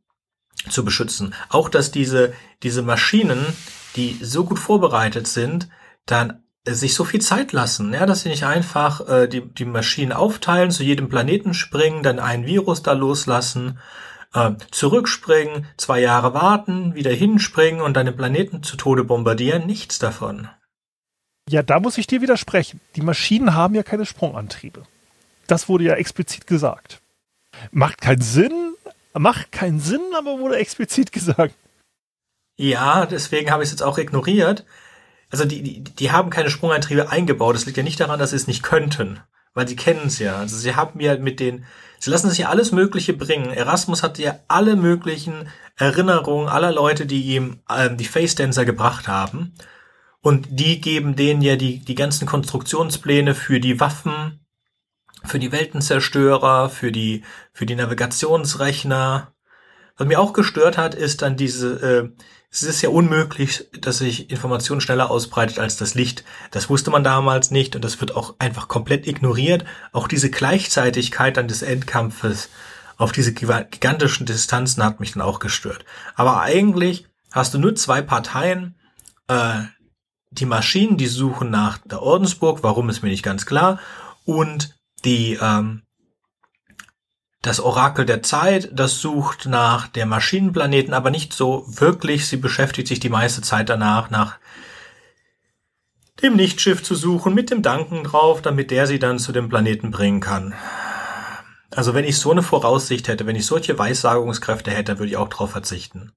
zu 0.68 0.85
beschützen. 0.85 1.35
Auch, 1.48 1.68
dass 1.68 1.90
diese, 1.90 2.33
diese 2.62 2.83
Maschinen, 2.83 3.44
die 3.96 4.18
so 4.22 4.44
gut 4.44 4.59
vorbereitet 4.59 5.27
sind, 5.27 5.68
dann 6.07 6.42
sich 6.66 6.94
so 6.94 7.05
viel 7.05 7.20
Zeit 7.20 7.53
lassen, 7.53 7.92
ja, 7.92 8.07
dass 8.07 8.22
sie 8.22 8.31
nicht 8.31 8.44
einfach 8.44 9.07
äh, 9.07 9.29
die, 9.29 9.42
die 9.42 9.66
Maschinen 9.66 10.12
aufteilen, 10.12 10.70
zu 10.70 10.83
jedem 10.83 11.09
Planeten 11.09 11.53
springen, 11.53 12.03
dann 12.03 12.18
ein 12.18 12.46
Virus 12.46 12.83
da 12.83 12.92
loslassen, 12.92 13.79
äh, 14.33 14.53
zurückspringen, 14.70 15.66
zwei 15.77 16.00
Jahre 16.00 16.33
warten, 16.33 16.94
wieder 16.94 17.12
hinspringen 17.12 17.83
und 17.83 17.94
dann 17.94 18.07
den 18.07 18.16
Planeten 18.16 18.62
zu 18.62 18.77
Tode 18.77 19.05
bombardieren, 19.05 19.66
nichts 19.66 19.98
davon. 19.98 20.48
Ja, 21.48 21.62
da 21.62 21.79
muss 21.81 21.98
ich 21.98 22.07
dir 22.07 22.22
widersprechen. 22.22 22.81
Die 22.96 23.03
Maschinen 23.03 23.55
haben 23.55 23.74
ja 23.74 23.83
keine 23.83 24.07
Sprungantriebe. 24.07 24.85
Das 25.46 25.68
wurde 25.68 25.85
ja 25.85 25.94
explizit 25.94 26.46
gesagt. 26.46 27.03
Macht 27.70 28.00
keinen 28.00 28.22
Sinn, 28.22 28.74
macht 29.20 29.53
keinen 29.53 29.81
Sinn, 29.81 30.03
aber 30.16 30.38
wurde 30.38 30.57
explizit 30.57 31.12
gesagt. 31.12 31.55
Ja, 32.57 33.07
deswegen 33.07 33.50
habe 33.50 33.62
ich 33.62 33.68
es 33.68 33.72
jetzt 33.72 33.83
auch 33.83 33.98
ignoriert. 33.98 34.64
Also 35.31 35.44
die, 35.44 35.62
die, 35.62 35.83
die 35.83 36.12
haben 36.12 36.31
keine 36.31 36.50
Sprungeintriebe 36.50 37.11
eingebaut. 37.11 37.55
Das 37.55 37.66
liegt 37.66 37.77
ja 37.77 37.83
nicht 37.83 37.98
daran, 37.98 38.18
dass 38.18 38.31
sie 38.31 38.37
es 38.37 38.46
nicht 38.46 38.62
könnten, 38.62 39.20
weil 39.55 39.66
sie 39.66 39.77
kennen 39.77 40.07
es 40.07 40.18
ja. 40.18 40.37
Also 40.37 40.57
sie 40.57 40.77
haben 40.77 41.00
ja 41.00 41.16
mit 41.16 41.40
den, 41.40 41.64
sie 41.98 42.11
lassen 42.11 42.29
sich 42.29 42.38
ja 42.38 42.48
alles 42.50 42.70
Mögliche 42.70 43.14
bringen. 43.14 43.50
Erasmus 43.50 44.03
hat 44.03 44.18
ja 44.18 44.38
alle 44.46 44.77
möglichen 44.77 45.48
Erinnerungen 45.77 46.48
aller 46.48 46.70
Leute, 46.70 47.07
die 47.07 47.22
ihm 47.35 47.61
ähm, 47.68 47.96
die 47.96 48.05
Face 48.05 48.37
Dancer 48.37 48.64
gebracht 48.64 49.09
haben. 49.09 49.55
Und 50.20 50.46
die 50.50 50.81
geben 50.81 51.16
denen 51.16 51.42
ja 51.42 51.57
die, 51.57 51.81
die 51.81 51.94
ganzen 51.94 52.27
Konstruktionspläne 52.27 53.35
für 53.35 53.61
die 53.61 53.81
Waffen, 53.81 54.43
für 55.25 55.39
die 55.39 55.53
Weltenzerstörer, 55.53 56.69
für 56.71 56.93
die, 56.93 57.25
für 57.53 57.67
die 57.67 57.75
Navigationsrechner. 57.75 59.33
Was 59.97 60.07
mir 60.07 60.21
auch 60.21 60.33
gestört 60.33 60.77
hat, 60.77 60.95
ist 60.95 61.23
dann 61.23 61.37
diese, 61.37 61.81
äh, 61.81 62.25
es 62.51 62.63
ist 62.63 62.83
ja 62.83 62.89
unmöglich, 62.89 63.69
dass 63.81 63.99
sich 63.99 64.31
Information 64.31 64.81
schneller 64.81 65.11
ausbreitet 65.11 65.59
als 65.59 65.77
das 65.77 65.95
Licht. 65.95 66.25
Das 66.51 66.71
wusste 66.71 66.91
man 66.91 67.05
damals 67.05 67.51
nicht 67.51 67.75
und 67.75 67.85
das 67.85 68.01
wird 68.01 68.15
auch 68.15 68.35
einfach 68.39 68.69
komplett 68.69 69.07
ignoriert. 69.07 69.65
Auch 69.93 70.09
diese 70.09 70.31
Gleichzeitigkeit 70.31 71.37
an 71.39 71.49
des 71.49 71.63
Endkampfes 71.63 72.51
auf 72.97 73.13
diese 73.13 73.33
gigantischen 73.35 74.27
Distanzen 74.27 74.85
hat 74.85 75.01
mich 75.01 75.13
dann 75.13 75.23
auch 75.23 75.41
gestört. 75.41 75.85
Aber 76.15 76.41
eigentlich 76.41 77.07
hast 77.33 77.55
du 77.55 77.59
nur 77.59 77.75
zwei 77.75 78.03
Parteien, 78.03 78.77
äh, 79.29 79.63
die 80.31 80.47
Maschinen, 80.47 80.97
die 80.97 81.07
suchen 81.07 81.51
nach 81.51 81.79
der 81.79 82.03
Ordensburg, 82.03 82.63
warum 82.63 82.89
ist 82.89 83.03
mir 83.03 83.09
nicht 83.09 83.23
ganz 83.23 83.47
klar, 83.47 83.81
und 84.25 84.77
die 85.05 85.38
ähm, 85.40 85.83
das 87.45 87.61
Orakel 87.61 88.07
der 88.07 88.23
Zeit, 88.23 88.71
das 88.73 89.01
sucht 89.01 89.47
nach 89.47 89.87
der 89.88 90.07
Maschinenplaneten, 90.07 90.95
aber 90.95 91.11
nicht 91.11 91.35
so 91.35 91.67
wirklich. 91.69 92.27
Sie 92.27 92.38
beschäftigt 92.38 92.88
sich 92.88 93.01
die 93.01 93.11
meiste 93.11 93.43
Zeit 93.43 93.69
danach, 93.69 94.09
nach 94.09 94.38
dem 96.23 96.37
Nichtschiff 96.37 96.83
zu 96.83 96.95
suchen, 96.95 97.35
mit 97.35 97.51
dem 97.51 97.61
Danken 97.61 98.05
drauf, 98.05 98.40
damit 98.40 98.71
der 98.71 98.87
sie 98.87 98.99
dann 98.99 99.19
zu 99.19 99.31
dem 99.33 99.51
Planeten 99.51 99.90
bringen 99.90 100.21
kann. 100.21 100.55
Also 101.71 101.93
wenn 101.93 102.05
ich 102.05 102.19
so 102.19 102.31
eine 102.31 102.43
Voraussicht 102.43 103.09
hätte, 103.09 103.27
wenn 103.27 103.37
ich 103.37 103.47
solche 103.47 103.79
Weissagungskräfte 103.79 104.71
hätte, 104.71 104.99
würde 104.99 105.11
ich 105.11 105.17
auch 105.17 105.29
darauf 105.29 105.51
verzichten. 105.51 106.12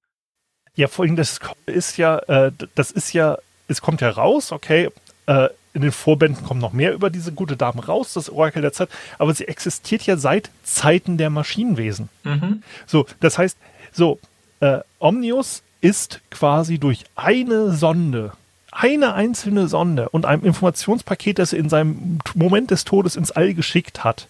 Ja, 0.75 0.87
vor 0.87 1.03
allem, 1.03 1.15
das 1.15 1.39
ist 1.65 1.97
ja, 1.97 2.19
äh, 2.19 2.51
das 2.75 2.91
ist 2.91 3.11
ja, 3.11 3.37
es 3.67 3.81
kommt 3.81 3.99
ja 3.99 4.11
raus, 4.11 4.51
okay, 4.51 4.91
äh, 5.25 5.49
in 5.73 5.81
den 5.81 5.91
Vorbänden 5.91 6.43
kommt 6.43 6.61
noch 6.61 6.73
mehr 6.73 6.93
über 6.93 7.09
diese 7.09 7.31
gute 7.31 7.55
Dame 7.55 7.85
raus, 7.85 8.13
das 8.13 8.29
Orakel 8.29 8.61
der 8.61 8.73
Zeit, 8.73 8.89
aber 9.19 9.33
sie 9.33 9.47
existiert 9.47 10.03
ja 10.03 10.17
seit 10.17 10.49
Zeiten 10.63 11.17
der 11.17 11.29
Maschinenwesen. 11.29 12.09
Mhm. 12.23 12.63
So, 12.85 13.05
das 13.19 13.37
heißt, 13.37 13.57
so, 13.91 14.19
äh, 14.59 14.79
Omnius 14.99 15.61
ist 15.81 16.21
quasi 16.31 16.79
durch 16.79 17.05
eine 17.15 17.71
Sonde, 17.73 18.33
eine 18.71 19.13
einzelne 19.13 19.67
Sonde 19.67 20.09
und 20.09 20.25
einem 20.25 20.43
Informationspaket, 20.43 21.39
das 21.39 21.53
er 21.53 21.59
in 21.59 21.69
seinem 21.69 22.19
Moment 22.35 22.71
des 22.71 22.85
Todes 22.85 23.15
ins 23.15 23.31
All 23.31 23.53
geschickt 23.53 24.03
hat, 24.03 24.27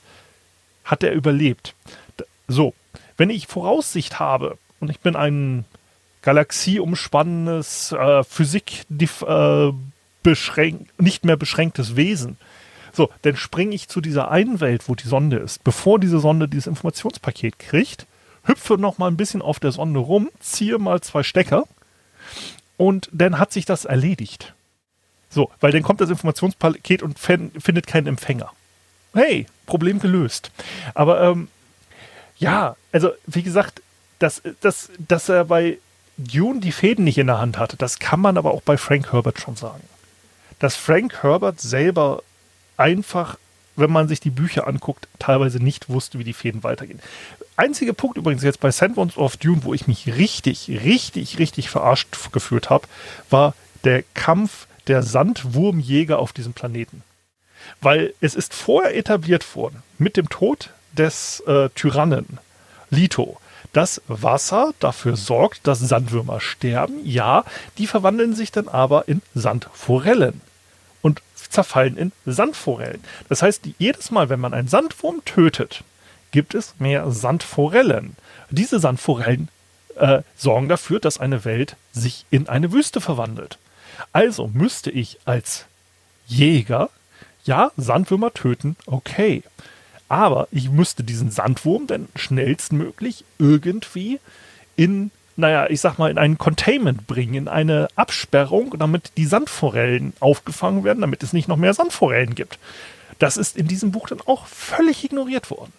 hat 0.84 1.04
er 1.04 1.14
überlebt. 1.14 1.74
So, 2.48 2.74
wenn 3.18 3.30
ich 3.30 3.48
Voraussicht 3.48 4.20
habe 4.20 4.58
und 4.80 4.90
ich 4.90 5.00
bin 5.00 5.16
ein 5.16 5.66
galaxieumspannendes 6.22 7.94
äh, 7.94 8.24
Physik 8.24 8.86
äh, 9.00 9.72
beschränkt, 10.24 11.00
nicht 11.00 11.26
mehr 11.26 11.38
beschränktes 11.38 11.96
Wesen. 11.96 12.38
So, 12.98 13.12
dann 13.22 13.36
springe 13.36 13.76
ich 13.76 13.90
zu 13.90 14.02
dieser 14.02 14.32
einen 14.32 14.60
Welt, 14.60 14.90
wo 14.90 14.96
die 14.96 15.08
Sonde 15.08 15.38
ist, 15.38 15.64
bevor 15.64 16.00
diese 16.00 16.20
Sonde 16.20 16.48
dieses 16.48 16.68
Informationspaket 16.68 17.60
kriegt, 17.60 18.08
hüpfe 18.44 18.78
noch 18.78 18.98
mal 18.98 19.08
ein 19.08 19.18
bisschen 19.18 19.42
auf 19.42 19.60
der 19.60 19.72
Sonde 19.72 20.00
rum, 20.00 20.30
ziehe 20.40 20.80
mal 20.80 21.02
zwei 21.02 21.22
Stecker 21.22 21.66
und 22.76 23.08
dann 23.12 23.38
hat 23.38 23.52
sich 23.52 23.66
das 23.66 23.86
erledigt. 23.86 24.54
So, 25.30 25.52
weil 25.60 25.72
dann 25.72 25.84
kommt 25.84 26.02
das 26.02 26.10
Informationspaket 26.10 27.04
und 27.04 27.20
findet 27.20 27.86
keinen 27.86 28.08
Empfänger. 28.08 28.52
Hey, 29.14 29.46
Problem 29.66 30.00
gelöst. 30.00 30.52
Aber 30.96 31.22
ähm, 31.22 31.50
ja, 32.38 32.76
also 32.92 33.12
wie 33.28 33.44
gesagt, 33.44 33.82
dass, 34.20 34.42
dass, 34.62 34.90
dass 34.98 35.30
er 35.30 35.46
bei 35.46 35.78
Dune 36.18 36.62
die 36.62 36.72
Fäden 36.72 37.04
nicht 37.04 37.20
in 37.20 37.28
der 37.28 37.38
Hand 37.38 37.60
hatte, 37.60 37.78
das 37.78 38.00
kann 38.00 38.20
man 38.20 38.38
aber 38.38 38.56
auch 38.56 38.62
bei 38.62 38.78
Frank 38.78 39.14
Herbert 39.14 39.40
schon 39.40 39.56
sagen 39.56 39.84
dass 40.60 40.76
Frank 40.76 41.24
Herbert 41.24 41.62
selber 41.62 42.24
einfach, 42.78 43.38
wenn 43.76 43.92
man 43.92 44.08
sich 44.08 44.20
die 44.20 44.30
Bücher 44.30 44.68
anguckt, 44.68 45.08
teilweise 45.20 45.60
nicht 45.60 45.90
wusste, 45.90 46.20
wie 46.20 46.24
die 46.24 46.34
Fäden 46.34 46.64
weitergehen. 46.64 47.00
Einziger 47.56 47.94
Punkt 47.94 48.18
übrigens 48.18 48.44
jetzt 48.44 48.60
bei 48.60 48.72
Sandworms 48.72 49.18
of 49.18 49.38
Dune, 49.38 49.64
wo 49.64 49.74
ich 49.74 49.88
mich 49.88 50.16
richtig, 50.16 50.70
richtig, 50.84 51.40
richtig 51.40 51.70
verarscht 51.70 52.08
gefühlt 52.32 52.70
habe, 52.70 52.88
war 53.30 53.56
der 53.84 54.04
Kampf 54.14 54.68
der 54.88 55.04
Sandwurmjäger 55.04 56.20
auf 56.20 56.34
diesem 56.34 56.54
Planeten. 56.54 57.04
Weil 57.82 58.14
es 58.22 58.36
ist 58.36 58.54
vorher 58.54 58.96
etabliert 58.96 59.56
worden, 59.56 59.84
mit 59.98 60.18
dem 60.18 60.30
Tod 60.30 60.70
des 60.94 61.42
äh, 61.42 61.70
Tyrannen, 61.70 62.40
Lito, 62.90 63.38
dass 63.74 64.02
Wasser 64.08 64.74
dafür 64.80 65.18
sorgt, 65.18 65.68
dass 65.68 65.80
Sandwürmer 65.80 66.40
sterben. 66.40 66.96
Ja, 67.04 67.44
die 67.78 67.88
verwandeln 67.88 68.34
sich 68.36 68.52
dann 68.52 68.68
aber 68.68 69.08
in 69.08 69.22
Sandforellen 69.36 70.42
zerfallen 71.50 71.98
in 71.98 72.12
Sandforellen. 72.26 73.04
Das 73.30 73.42
heißt, 73.42 73.68
jedes 73.78 74.12
Mal, 74.12 74.30
wenn 74.30 74.40
man 74.40 74.54
einen 74.54 74.68
Sandwurm 74.68 75.24
tötet, 75.26 75.84
gibt 76.32 76.56
es 76.56 76.76
mehr 76.80 77.12
Sandforellen. 77.12 78.16
Diese 78.50 78.80
Sandforellen 78.80 79.50
äh, 79.96 80.22
sorgen 80.36 80.70
dafür, 80.70 81.00
dass 81.00 81.20
eine 81.20 81.46
Welt 81.46 81.76
sich 81.92 82.26
in 82.30 82.48
eine 82.48 82.72
Wüste 82.72 83.02
verwandelt. 83.02 83.58
Also 84.14 84.48
müsste 84.48 84.92
ich 84.92 85.20
als 85.26 85.66
Jäger 86.28 86.90
ja 87.44 87.72
Sandwürmer 87.78 88.34
töten, 88.34 88.76
okay. 88.86 89.44
Aber 90.10 90.48
ich 90.52 90.70
müsste 90.70 91.04
diesen 91.04 91.32
Sandwurm 91.32 91.88
dann 91.88 92.08
schnellstmöglich 92.16 93.26
irgendwie 93.40 94.20
in, 94.76 95.12
naja, 95.38 95.68
ich 95.70 95.82
sag 95.82 95.98
mal, 95.98 96.10
in 96.10 96.18
ein 96.18 96.38
Containment 96.38 97.06
bringen, 97.06 97.36
in 97.36 97.48
eine 97.48 97.88
Absperrung, 97.96 98.78
damit 98.78 99.12
die 99.18 99.26
Sandforellen 99.26 100.14
aufgefangen 100.20 100.84
werden, 100.84 101.02
damit 101.02 101.22
es 101.22 101.32
nicht 101.32 101.48
noch 101.48 101.58
mehr 101.58 101.74
Sandforellen 101.74 102.34
gibt. 102.36 102.58
Das 103.20 103.38
ist 103.38 103.56
in 103.56 103.68
diesem 103.68 103.92
Buch 103.92 104.08
dann 104.08 104.22
auch 104.22 104.48
völlig 104.48 105.04
ignoriert 105.04 105.52
worden. 105.52 105.74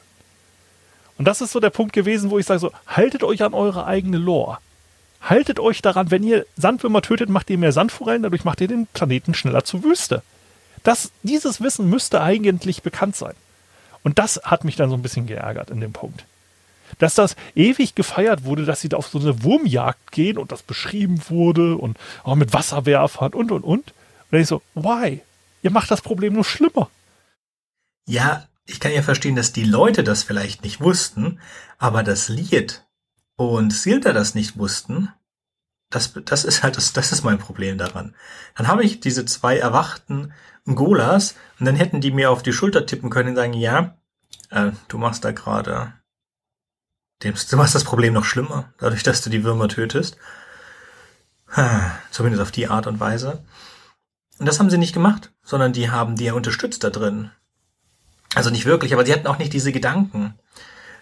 Und 1.19 1.27
das 1.27 1.41
ist 1.41 1.51
so 1.51 1.59
der 1.59 1.71
Punkt 1.71 1.93
gewesen, 1.93 2.31
wo 2.31 2.39
ich 2.39 2.47
sage 2.47 2.61
so, 2.61 2.73
haltet 2.87 3.25
euch 3.25 3.43
an 3.43 3.53
eure 3.53 3.85
eigene 3.85 4.19
Lore. 4.19 4.59
Haltet 5.21 5.59
euch 5.59 5.83
daran, 5.83 6.13
wenn 6.13 6.23
ihr 6.23 6.47
Sandwürmer 6.57 7.03
tötet, 7.03 7.29
macht 7.29 7.51
ihr 7.51 7.59
mehr 7.59 7.73
Sandforellen, 7.73 8.23
dadurch 8.23 8.45
macht 8.45 8.61
ihr 8.61 8.69
den 8.69 8.87
Planeten 8.87 9.35
schneller 9.35 9.65
zur 9.65 9.83
Wüste. 9.83 10.23
Das, 10.85 11.11
dieses 11.25 11.61
Wissen 11.61 11.91
müsste 11.91 12.23
eigentlich 12.23 12.83
bekannt 12.83 13.17
sein. 13.17 13.35
Und 14.05 14.21
das 14.21 14.41
hat 14.45 14.63
mich 14.63 14.77
dann 14.77 14.91
so 14.91 14.95
ein 14.95 15.03
bisschen 15.03 15.27
geärgert 15.27 15.71
in 15.71 15.81
dem 15.81 15.93
Punkt. 15.93 16.25
Dass 16.99 17.15
das 17.15 17.37
ewig 17.55 17.95
gefeiert 17.95 18.45
wurde, 18.45 18.65
dass 18.65 18.81
sie 18.81 18.89
da 18.89 18.97
auf 18.97 19.09
so 19.09 19.19
eine 19.19 19.43
Wurmjagd 19.43 20.13
gehen 20.13 20.39
und 20.39 20.53
das 20.53 20.63
beschrieben 20.63 21.23
wurde 21.29 21.77
und 21.77 21.97
auch 22.25 22.35
mit 22.35 22.53
Wasserwerfern 22.53 23.33
und 23.33 23.53
und 23.53 23.63
und. 23.63 23.89
Und 23.89 23.93
dann 24.31 24.41
ich 24.41 24.49
so, 24.49 24.63
why? 24.75 25.23
Ihr 25.63 25.71
macht 25.71 25.91
das 25.91 26.03
Problem 26.03 26.35
nur 26.35 26.45
schlimmer. 26.45 26.91
Ja, 28.07 28.47
ich 28.67 28.81
kann 28.81 28.93
ja 28.93 29.03
verstehen, 29.03 29.37
dass 29.37 29.53
die 29.53 29.65
Leute 29.65 30.05
das 30.05 30.23
vielleicht 30.23 30.63
nicht 30.63 30.81
wussten, 30.81 31.41
aber 31.79 32.03
das 32.03 32.29
Lied 32.29 32.85
und 33.37 33.73
Silda 33.73 34.13
das 34.13 34.35
nicht 34.35 34.59
wussten, 34.59 35.11
das, 35.91 36.13
das 36.25 36.45
ist 36.45 36.63
halt, 36.63 36.77
das, 36.77 36.93
das 36.93 37.13
ist 37.13 37.25
mein 37.25 37.39
Problem 37.39 37.79
daran. 37.79 38.15
Dann 38.57 38.69
habe 38.69 38.85
ich 38.85 39.01
diese 39.01 39.25
zwei 39.25 39.59
erwachten 39.59 40.33
Golas 40.67 41.35
und 41.59 41.67
dann 41.67 41.77
hätten 41.77 42.01
die 42.01 42.11
mir 42.11 42.31
auf 42.31 42.43
die 42.43 42.53
Schulter 42.53 42.85
tippen 42.85 43.11
können 43.11 43.31
und 43.31 43.37
sagen, 43.37 43.55
ja, 43.55 43.97
äh, 44.51 44.73
du 44.89 44.99
machst 44.99 45.25
da 45.25 45.33
gerade 45.33 45.95
Du 47.21 47.57
machst 47.57 47.75
das 47.75 47.85
Problem 47.85 48.15
noch 48.15 48.25
schlimmer, 48.25 48.73
dadurch, 48.79 49.03
dass 49.03 49.23
du 49.23 49.31
die 49.31 49.43
Würmer 49.43 49.69
tötest. 49.69 50.17
Zumindest 52.11 52.43
auf 52.43 52.53
die 52.53 52.69
Art 52.69 52.87
und 52.87 53.01
Weise. 53.01 53.43
Und 54.39 54.47
das 54.47 54.61
haben 54.61 54.71
sie 54.71 54.79
nicht 54.79 54.93
gemacht, 54.93 55.33
sondern 55.43 55.73
die 55.73 55.91
haben 55.91 56.15
die 56.17 56.27
ja 56.27 56.35
unterstützt 56.35 56.85
da 56.85 56.91
drin. 56.91 57.31
Also 58.35 58.51
nicht 58.51 58.67
wirklich, 58.67 58.93
aber 58.93 59.05
sie 59.05 59.13
hatten 59.13 59.27
auch 59.27 59.39
nicht 59.39 59.53
diese 59.53 59.73
Gedanken. 59.73 60.35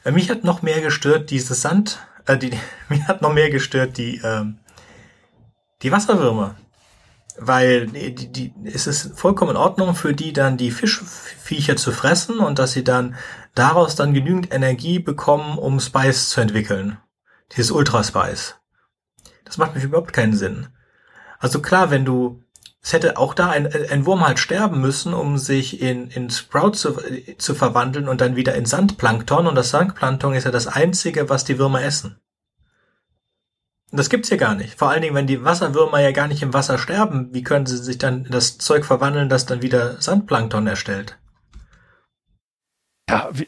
Äh, 0.04 0.12
mich 0.12 0.30
hat 0.30 0.44
noch 0.44 0.62
mehr 0.62 0.80
gestört 0.80 1.30
dieses 1.30 1.60
Sand, 1.60 1.98
äh, 2.26 2.38
die, 2.38 2.52
mich 2.88 3.06
hat 3.06 3.22
noch 3.22 3.32
mehr 3.32 3.50
gestört 3.50 3.98
die, 3.98 4.18
äh, 4.18 4.44
die 5.82 5.92
Wasserwürmer. 5.92 6.56
Weil 7.38 7.86
die, 7.88 8.32
die, 8.32 8.54
es 8.64 8.86
ist 8.86 9.18
vollkommen 9.18 9.52
in 9.52 9.56
Ordnung 9.56 9.94
für 9.94 10.14
die 10.14 10.32
dann 10.32 10.56
die 10.56 10.70
Fischviecher 10.70 11.76
zu 11.76 11.92
fressen 11.92 12.38
und 12.38 12.58
dass 12.58 12.72
sie 12.72 12.84
dann 12.84 13.14
daraus 13.54 13.94
dann 13.94 14.14
genügend 14.14 14.52
Energie 14.54 14.98
bekommen, 14.98 15.58
um 15.58 15.80
Spice 15.80 16.30
zu 16.30 16.40
entwickeln. 16.40 16.98
Dieses 17.52 17.70
Ultra 17.70 18.02
Spice. 18.02 18.56
Das 19.44 19.58
macht 19.58 19.74
mich 19.74 19.84
überhaupt 19.84 20.12
keinen 20.12 20.34
Sinn. 20.34 20.68
Also 21.38 21.60
klar, 21.60 21.90
wenn 21.90 22.04
du 22.04 22.42
es 22.86 22.92
hätte 22.92 23.18
auch 23.18 23.34
da 23.34 23.50
ein, 23.50 23.66
ein 23.66 24.06
Wurm 24.06 24.24
halt 24.24 24.38
sterben 24.38 24.80
müssen, 24.80 25.12
um 25.12 25.38
sich 25.38 25.82
in, 25.82 26.08
in 26.08 26.30
Sprout 26.30 26.74
zu, 26.74 26.96
zu 27.36 27.56
verwandeln 27.56 28.08
und 28.08 28.20
dann 28.20 28.36
wieder 28.36 28.54
in 28.54 28.64
Sandplankton. 28.64 29.48
Und 29.48 29.56
das 29.56 29.70
Sandplankton 29.70 30.34
ist 30.34 30.44
ja 30.44 30.52
das 30.52 30.68
einzige, 30.68 31.28
was 31.28 31.44
die 31.44 31.58
Würmer 31.58 31.82
essen. 31.82 32.20
Das 33.92 34.10
gibt's 34.10 34.30
ja 34.30 34.36
gar 34.36 34.54
nicht. 34.54 34.78
Vor 34.78 34.90
allen 34.90 35.02
Dingen, 35.02 35.14
wenn 35.14 35.26
die 35.26 35.44
Wasserwürmer 35.44 36.00
ja 36.00 36.10
gar 36.10 36.26
nicht 36.26 36.42
im 36.42 36.52
Wasser 36.52 36.78
sterben, 36.78 37.32
wie 37.32 37.42
können 37.42 37.66
sie 37.66 37.76
sich 37.76 37.98
dann 37.98 38.24
in 38.24 38.32
das 38.32 38.58
Zeug 38.58 38.84
verwandeln, 38.84 39.28
das 39.28 39.46
dann 39.46 39.62
wieder 39.62 40.00
Sandplankton 40.00 40.66
erstellt? 40.66 41.18
Ja, 43.08 43.28
wie, 43.32 43.46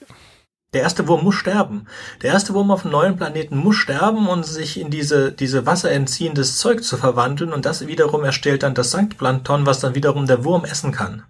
der 0.74 0.82
erste 0.82 1.08
Wurm 1.08 1.24
muss 1.24 1.34
sterben. 1.34 1.86
Der 2.22 2.32
erste 2.32 2.52
Wurm 2.52 2.70
auf 2.70 2.82
dem 2.82 2.90
neuen 2.90 3.16
Planeten 3.16 3.56
muss 3.56 3.76
sterben 3.76 4.28
und 4.28 4.44
sich 4.44 4.78
in 4.78 4.90
diese, 4.90 5.32
diese 5.32 5.64
wasserentziehende 5.64 6.42
Zeug 6.42 6.84
zu 6.84 6.98
verwandeln 6.98 7.52
und 7.52 7.64
das 7.64 7.86
wiederum 7.86 8.22
erstellt 8.22 8.62
dann 8.62 8.74
das 8.74 8.90
Sanktplankton, 8.90 9.64
was 9.64 9.80
dann 9.80 9.94
wiederum 9.94 10.26
der 10.26 10.44
Wurm 10.44 10.64
essen 10.64 10.92
kann. 10.92 11.24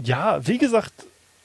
Ja, 0.00 0.46
wie 0.46 0.58
gesagt, 0.58 0.92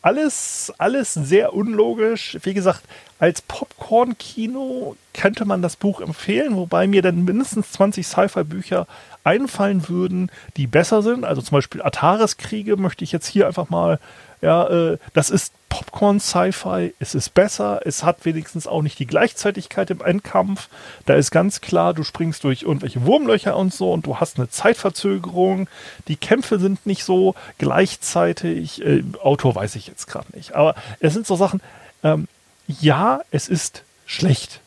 alles, 0.05 0.71
alles 0.77 1.15
sehr 1.15 1.55
unlogisch. 1.55 2.37
Wie 2.43 2.53
gesagt, 2.53 2.83
als 3.17 3.41
Popcorn-Kino 3.41 4.95
könnte 5.15 5.45
man 5.45 5.63
das 5.63 5.77
Buch 5.77 5.99
empfehlen, 5.99 6.55
wobei 6.55 6.85
mir 6.85 7.01
dann 7.01 7.25
mindestens 7.25 7.71
20 7.71 8.05
Sci-Fi-Bücher 8.05 8.85
einfallen 9.23 9.89
würden, 9.89 10.29
die 10.57 10.67
besser 10.67 11.01
sind. 11.01 11.25
Also 11.25 11.41
zum 11.41 11.57
Beispiel 11.57 11.81
Ataris-Kriege 11.81 12.77
möchte 12.77 13.03
ich 13.03 13.11
jetzt 13.11 13.25
hier 13.25 13.47
einfach 13.47 13.69
mal, 13.69 13.99
ja, 14.45 14.67
äh, 14.67 14.97
das 15.13 15.31
ist 15.31 15.53
Popcorn-Sci-Fi, 15.69 16.93
es 16.99 17.15
ist 17.15 17.33
besser, 17.33 17.81
es 17.83 18.03
hat 18.03 18.25
wenigstens 18.25 18.67
auch 18.67 18.83
nicht 18.83 18.99
die 18.99 19.07
Gleichzeitigkeit 19.07 19.89
im 19.89 20.01
Endkampf. 20.01 20.69
Da 21.07 21.15
ist 21.15 21.31
ganz 21.31 21.61
klar, 21.61 21.95
du 21.95 22.03
springst 22.03 22.43
durch 22.43 22.61
irgendwelche 22.61 23.03
Wurmlöcher 23.05 23.57
und 23.57 23.73
so 23.73 23.91
und 23.91 24.05
du 24.05 24.19
hast 24.19 24.37
eine 24.37 24.47
Zeitverzögerung. 24.47 25.67
Die 26.07 26.15
Kämpfe 26.15 26.59
sind 26.59 26.85
nicht 26.85 27.03
so 27.03 27.33
gleichzeitig. 27.57 28.85
Äh, 28.85 29.03
Autor 29.19 29.55
weiß 29.55 29.75
ich 29.77 29.87
jetzt 29.87 30.05
gerade 30.05 30.27
nicht. 30.35 30.53
Aber 30.53 30.75
es 30.99 31.13
sind 31.13 31.25
so 31.25 31.35
Sachen, 31.35 31.59
ähm, 32.03 32.27
ja, 32.67 33.21
es 33.31 33.49
ist 33.49 33.81
schlecht. 34.05 34.59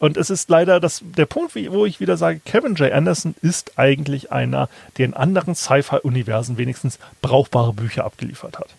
Und 0.00 0.16
es 0.16 0.30
ist 0.30 0.50
leider 0.50 0.80
das, 0.80 1.00
der 1.04 1.26
Punkt, 1.26 1.54
wo 1.54 1.86
ich 1.86 2.00
wieder 2.00 2.16
sage, 2.16 2.40
Kevin 2.44 2.74
J. 2.74 2.90
Anderson 2.90 3.36
ist 3.40 3.78
eigentlich 3.78 4.32
einer, 4.32 4.68
der 4.98 5.06
in 5.06 5.14
anderen 5.14 5.54
Sci-Fi-Universen 5.54 6.58
wenigstens 6.58 6.98
brauchbare 7.20 7.72
Bücher 7.72 8.04
abgeliefert 8.04 8.58
hat. 8.58 8.70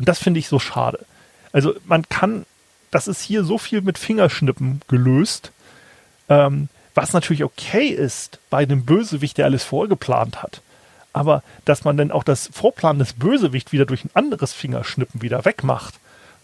Und 0.00 0.08
das 0.08 0.18
finde 0.18 0.40
ich 0.40 0.48
so 0.48 0.58
schade. 0.58 1.04
Also 1.52 1.74
man 1.84 2.08
kann, 2.08 2.46
das 2.90 3.06
ist 3.06 3.20
hier 3.20 3.44
so 3.44 3.58
viel 3.58 3.82
mit 3.82 3.98
Fingerschnippen 3.98 4.80
gelöst, 4.88 5.52
ähm, 6.30 6.70
was 6.94 7.12
natürlich 7.12 7.44
okay 7.44 7.88
ist 7.88 8.38
bei 8.48 8.62
einem 8.62 8.86
Bösewicht, 8.86 9.36
der 9.36 9.44
alles 9.44 9.62
vorgeplant 9.62 10.42
hat. 10.42 10.62
Aber 11.12 11.42
dass 11.66 11.84
man 11.84 11.98
dann 11.98 12.12
auch 12.12 12.24
das 12.24 12.48
Vorplan 12.50 12.98
des 12.98 13.12
Bösewicht 13.12 13.72
wieder 13.72 13.84
durch 13.84 14.06
ein 14.06 14.10
anderes 14.14 14.54
Fingerschnippen 14.54 15.20
wieder 15.20 15.44
wegmacht, 15.44 16.00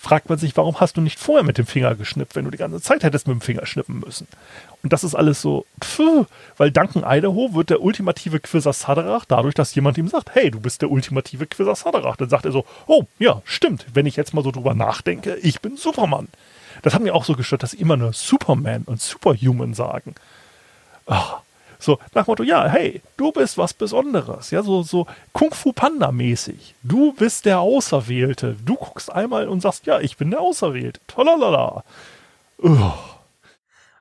fragt 0.06 0.28
man 0.28 0.38
sich, 0.38 0.56
warum 0.56 0.78
hast 0.78 0.96
du 0.96 1.00
nicht 1.00 1.18
vorher 1.18 1.42
mit 1.42 1.58
dem 1.58 1.66
Finger 1.66 1.96
geschnippt, 1.96 2.36
wenn 2.36 2.44
du 2.44 2.52
die 2.52 2.58
ganze 2.58 2.80
Zeit 2.80 3.02
hättest 3.02 3.26
mit 3.26 3.34
dem 3.34 3.40
Finger 3.40 3.66
schnippen 3.66 3.98
müssen? 3.98 4.28
Und 4.84 4.92
das 4.92 5.02
ist 5.02 5.16
alles 5.16 5.42
so, 5.42 5.66
pfuh, 5.82 6.26
weil 6.56 6.70
Duncan 6.70 7.02
Idaho 7.04 7.54
wird 7.54 7.70
der 7.70 7.82
ultimative 7.82 8.38
Quizzer 8.38 8.72
Sadrach 8.72 9.24
dadurch, 9.24 9.56
dass 9.56 9.74
jemand 9.74 9.98
ihm 9.98 10.06
sagt, 10.06 10.32
hey, 10.32 10.52
du 10.52 10.60
bist 10.60 10.80
der 10.80 10.92
ultimative 10.92 11.48
Quizzer 11.48 11.74
Sadrach. 11.74 12.14
Dann 12.14 12.28
sagt 12.28 12.44
er 12.44 12.52
so, 12.52 12.64
oh, 12.86 13.06
ja, 13.18 13.42
stimmt, 13.44 13.84
wenn 13.94 14.06
ich 14.06 14.14
jetzt 14.14 14.32
mal 14.32 14.44
so 14.44 14.52
drüber 14.52 14.74
nachdenke, 14.74 15.38
ich 15.42 15.60
bin 15.60 15.76
Superman. 15.76 16.28
Das 16.82 16.94
hat 16.94 17.02
mir 17.02 17.12
auch 17.12 17.24
so 17.24 17.34
gestört, 17.34 17.64
dass 17.64 17.72
sie 17.72 17.80
immer 17.80 17.96
nur 17.96 18.12
Superman 18.12 18.84
und 18.86 19.00
Superhuman 19.00 19.74
sagen. 19.74 20.14
Ach, 21.06 21.40
so, 21.78 21.98
nach 22.14 22.26
Motto, 22.26 22.42
ja, 22.42 22.68
hey, 22.68 23.02
du 23.16 23.32
bist 23.32 23.58
was 23.58 23.74
Besonderes. 23.74 24.50
Ja, 24.50 24.62
so, 24.62 24.82
so 24.82 25.06
Kung 25.32 25.52
Fu 25.52 25.72
Panda 25.72 26.12
mäßig. 26.12 26.74
Du 26.82 27.12
bist 27.12 27.44
der 27.44 27.60
Auserwählte. 27.60 28.56
Du 28.64 28.76
guckst 28.76 29.10
einmal 29.10 29.48
und 29.48 29.60
sagst, 29.60 29.86
ja, 29.86 30.00
ich 30.00 30.16
bin 30.16 30.30
der 30.30 30.40
Auserwählte. 30.40 31.00
Tolalala. 31.06 31.84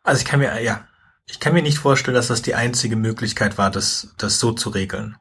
Also 0.03 0.21
ich 0.21 0.25
kann 0.25 0.39
mir, 0.39 0.61
ja, 0.61 0.87
ich 1.27 1.39
kann 1.39 1.53
mir 1.53 1.63
nicht 1.63 1.79
vorstellen, 1.79 2.15
dass 2.15 2.27
das 2.27 2.41
die 2.41 2.55
einzige 2.55 2.95
Möglichkeit 2.95 3.57
war, 3.57 3.71
das, 3.71 4.13
das 4.17 4.39
so 4.39 4.51
zu 4.51 4.69
regeln. 4.69 5.17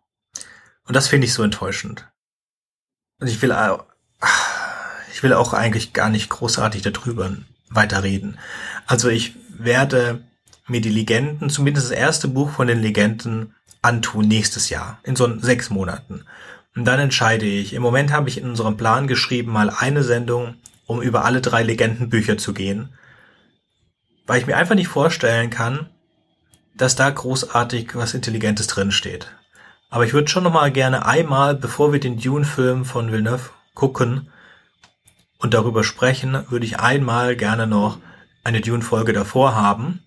Und 0.87 0.95
das 0.95 1.09
finde 1.09 1.27
ich 1.27 1.33
so 1.33 1.43
enttäuschend. 1.43 2.07
Und 3.21 3.29
ich 3.29 3.41
will, 3.41 3.55
ich 5.13 5.23
will 5.23 5.33
auch 5.33 5.55
eigentlich 5.55 5.93
gar 5.93 6.11
nicht 6.11 6.29
großartig 6.29 6.83
darüber 6.83 7.35
weiterreden. 7.71 8.39
Also 8.87 9.09
ich 9.09 9.35
werde 9.49 10.23
mir 10.67 10.81
die 10.81 10.91
Legenden, 10.91 11.51
zumindest 11.51 11.91
das 11.91 11.97
erste 11.97 12.29
Buch 12.29 12.51
von 12.51 12.67
den 12.67 12.81
Legenden, 12.81 13.55
antun 13.83 14.29
nächstes 14.29 14.71
Jahr, 14.71 14.99
in 15.03 15.15
so 15.15 15.39
sechs 15.39 15.71
Monaten. 15.71 16.25
Und 16.75 16.87
dann 16.87 16.99
entscheide 16.99 17.47
ich. 17.47 17.75
Im 17.75 17.83
Moment 17.83 18.13
habe 18.13 18.29
ich 18.29 18.39
in 18.39 18.49
unserem 18.49 18.77
Plan 18.77 19.07
geschrieben, 19.07 19.53
mal 19.53 19.71
eine 19.71 20.03
Sendung, 20.03 20.57
um 20.87 21.03
über 21.03 21.25
alle 21.25 21.41
drei 21.41 21.63
Legendenbücher 21.63 22.39
zu 22.39 22.53
gehen. 22.53 22.95
Weil 24.27 24.41
ich 24.41 24.47
mir 24.47 24.57
einfach 24.57 24.75
nicht 24.75 24.89
vorstellen 24.89 25.51
kann, 25.51 25.91
dass 26.77 26.97
da 26.97 27.09
großartig 27.09 27.95
was 27.95 28.15
Intelligentes 28.15 28.67
drinsteht. 28.67 29.29
Aber 29.91 30.05
ich 30.05 30.13
würde 30.13 30.29
schon 30.29 30.43
noch 30.43 30.53
mal 30.53 30.73
gerne 30.73 31.07
einmal, 31.07 31.55
bevor 31.55 31.93
wir 31.93 32.01
den 32.01 32.19
Dune-Film 32.19 32.85
von 32.85 33.13
Villeneuve 33.13 33.51
gucken 33.75 34.31
und 35.39 35.55
darüber 35.55 35.85
sprechen, 35.85 36.45
würde 36.51 36.67
ich 36.67 36.81
einmal 36.81 37.37
gerne 37.37 37.67
noch 37.67 37.99
eine 38.43 38.61
Dune-Folge 38.61 39.13
davor 39.13 39.55
haben, 39.55 40.04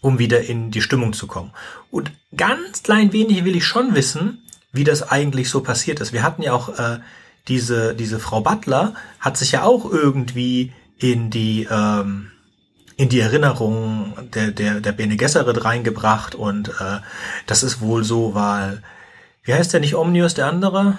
um 0.00 0.18
wieder 0.18 0.42
in 0.42 0.70
die 0.70 0.82
Stimmung 0.82 1.12
zu 1.12 1.26
kommen. 1.26 1.52
Und 1.90 2.12
ganz 2.36 2.82
klein 2.82 3.12
wenig 3.12 3.44
will 3.44 3.56
ich 3.56 3.64
schon 3.64 3.94
wissen, 3.94 4.42
wie 4.72 4.84
das 4.84 5.10
eigentlich 5.10 5.50
so 5.50 5.62
passiert 5.62 6.00
ist. 6.00 6.12
Wir 6.12 6.22
hatten 6.22 6.42
ja 6.42 6.52
auch 6.52 6.78
äh, 6.78 7.00
diese, 7.48 7.94
diese 7.94 8.18
Frau 8.18 8.40
Butler, 8.40 8.94
hat 9.18 9.36
sich 9.36 9.52
ja 9.52 9.62
auch 9.64 9.90
irgendwie 9.90 10.72
in 10.98 11.30
die, 11.30 11.66
ähm, 11.70 12.30
in 12.96 13.08
die 13.08 13.20
Erinnerung 13.20 14.14
der, 14.34 14.50
der, 14.52 14.80
der 14.80 14.92
Bene 14.92 15.16
Gesserit 15.16 15.64
reingebracht 15.64 16.34
und 16.34 16.68
äh, 16.68 17.00
das 17.46 17.62
ist 17.62 17.80
wohl 17.80 18.04
so, 18.04 18.34
weil, 18.34 18.82
wie 19.42 19.54
heißt 19.54 19.72
der 19.72 19.80
nicht 19.80 19.94
Omnius, 19.94 20.34
der 20.34 20.46
andere? 20.46 20.98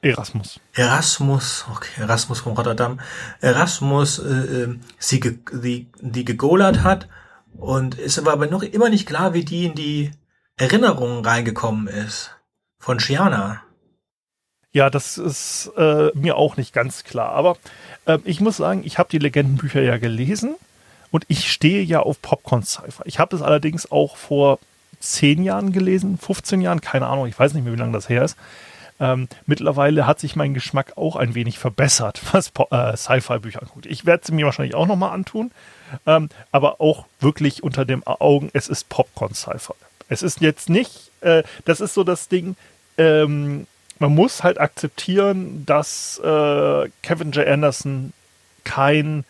Erasmus. 0.00 0.58
Erasmus, 0.72 1.64
okay, 1.70 2.00
Erasmus 2.00 2.40
von 2.40 2.54
Rotterdam. 2.54 2.98
Erasmus, 3.40 4.18
äh, 4.18 4.30
äh 4.30 4.78
sie, 4.98 5.20
ge, 5.20 5.38
die, 5.52 5.88
die 6.00 6.24
gegolert 6.24 6.82
hat 6.82 7.08
und 7.56 7.98
ist 7.98 8.18
aber 8.18 8.46
noch 8.46 8.62
immer 8.62 8.88
nicht 8.88 9.06
klar, 9.06 9.34
wie 9.34 9.44
die 9.44 9.66
in 9.66 9.74
die 9.74 10.10
Erinnerungen 10.56 11.24
reingekommen 11.24 11.86
ist. 11.86 12.30
Von 12.78 12.98
Shiana. 12.98 13.62
Ja, 14.72 14.90
das 14.90 15.18
ist 15.18 15.70
äh, 15.76 16.10
mir 16.14 16.36
auch 16.36 16.56
nicht 16.56 16.72
ganz 16.72 17.04
klar. 17.04 17.30
Aber 17.32 17.56
äh, 18.06 18.18
ich 18.24 18.40
muss 18.40 18.56
sagen, 18.56 18.82
ich 18.84 18.98
habe 18.98 19.10
die 19.10 19.18
Legendenbücher 19.18 19.82
ja 19.82 19.98
gelesen 19.98 20.54
und 21.10 21.24
ich 21.28 21.52
stehe 21.52 21.82
ja 21.82 22.00
auf 22.00 22.22
Popcorn-Cypher. 22.22 23.04
Ich 23.06 23.18
habe 23.18 23.36
es 23.36 23.42
allerdings 23.42 23.90
auch 23.92 24.16
vor 24.16 24.58
zehn 24.98 25.44
Jahren 25.44 25.72
gelesen, 25.72 26.16
15 26.16 26.60
Jahren, 26.60 26.80
keine 26.80 27.06
Ahnung, 27.06 27.26
ich 27.26 27.38
weiß 27.38 27.54
nicht 27.54 27.64
mehr, 27.64 27.72
wie 27.72 27.78
lange 27.78 27.92
das 27.92 28.08
her 28.08 28.24
ist. 28.24 28.36
Ähm, 28.98 29.28
mittlerweile 29.46 30.06
hat 30.06 30.20
sich 30.20 30.36
mein 30.36 30.54
Geschmack 30.54 30.96
auch 30.96 31.16
ein 31.16 31.34
wenig 31.34 31.58
verbessert, 31.58 32.22
was 32.32 32.52
äh, 32.70 32.96
Sci-Fi-Bücher 32.96 33.62
anguckt. 33.62 33.86
Ich 33.86 34.06
werde 34.06 34.24
sie 34.26 34.32
mir 34.32 34.46
wahrscheinlich 34.46 34.74
auch 34.74 34.86
nochmal 34.86 35.12
antun, 35.12 35.50
ähm, 36.06 36.28
aber 36.50 36.80
auch 36.80 37.06
wirklich 37.20 37.62
unter 37.62 37.84
dem 37.84 38.06
Augen, 38.06 38.50
es 38.52 38.68
ist 38.68 38.88
Popcorn-Sci-Fi. 38.88 39.74
Es 40.08 40.22
ist 40.22 40.40
jetzt 40.40 40.68
nicht, 40.68 41.10
äh, 41.20 41.42
das 41.64 41.80
ist 41.80 41.94
so 41.94 42.04
das 42.04 42.28
Ding, 42.28 42.56
ähm, 42.98 43.66
man 43.98 44.14
muss 44.14 44.42
halt 44.42 44.60
akzeptieren, 44.60 45.64
dass 45.64 46.18
äh, 46.18 46.88
Kevin 47.02 47.32
J. 47.32 47.46
Anderson 47.46 48.12
kein 48.64 49.24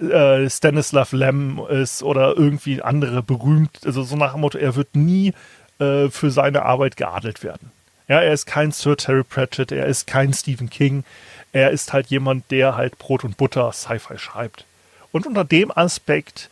äh, 0.00 0.48
Stanislav 0.48 1.12
Lem 1.12 1.60
ist 1.68 2.02
oder 2.02 2.36
irgendwie 2.36 2.82
andere 2.82 3.22
berühmt, 3.22 3.80
also 3.84 4.04
so 4.04 4.16
nach 4.16 4.32
dem 4.32 4.42
Motto, 4.42 4.58
er 4.58 4.76
wird 4.76 4.94
nie 4.94 5.34
äh, 5.80 6.08
für 6.08 6.30
seine 6.30 6.62
Arbeit 6.62 6.96
geadelt 6.96 7.42
werden. 7.42 7.72
Ja, 8.06 8.20
er 8.20 8.32
ist 8.32 8.46
kein 8.46 8.72
Sir 8.72 8.96
Terry 8.96 9.24
Pratchett, 9.24 9.72
er 9.72 9.86
ist 9.86 10.06
kein 10.06 10.32
Stephen 10.32 10.70
King, 10.70 11.04
er 11.52 11.70
ist 11.70 11.92
halt 11.92 12.06
jemand, 12.06 12.50
der 12.50 12.76
halt 12.76 12.98
Brot 12.98 13.24
und 13.24 13.36
Butter 13.36 13.72
Sci-Fi 13.72 14.18
schreibt. 14.18 14.64
Und 15.12 15.26
unter 15.26 15.44
dem 15.44 15.70
Aspekt 15.76 16.50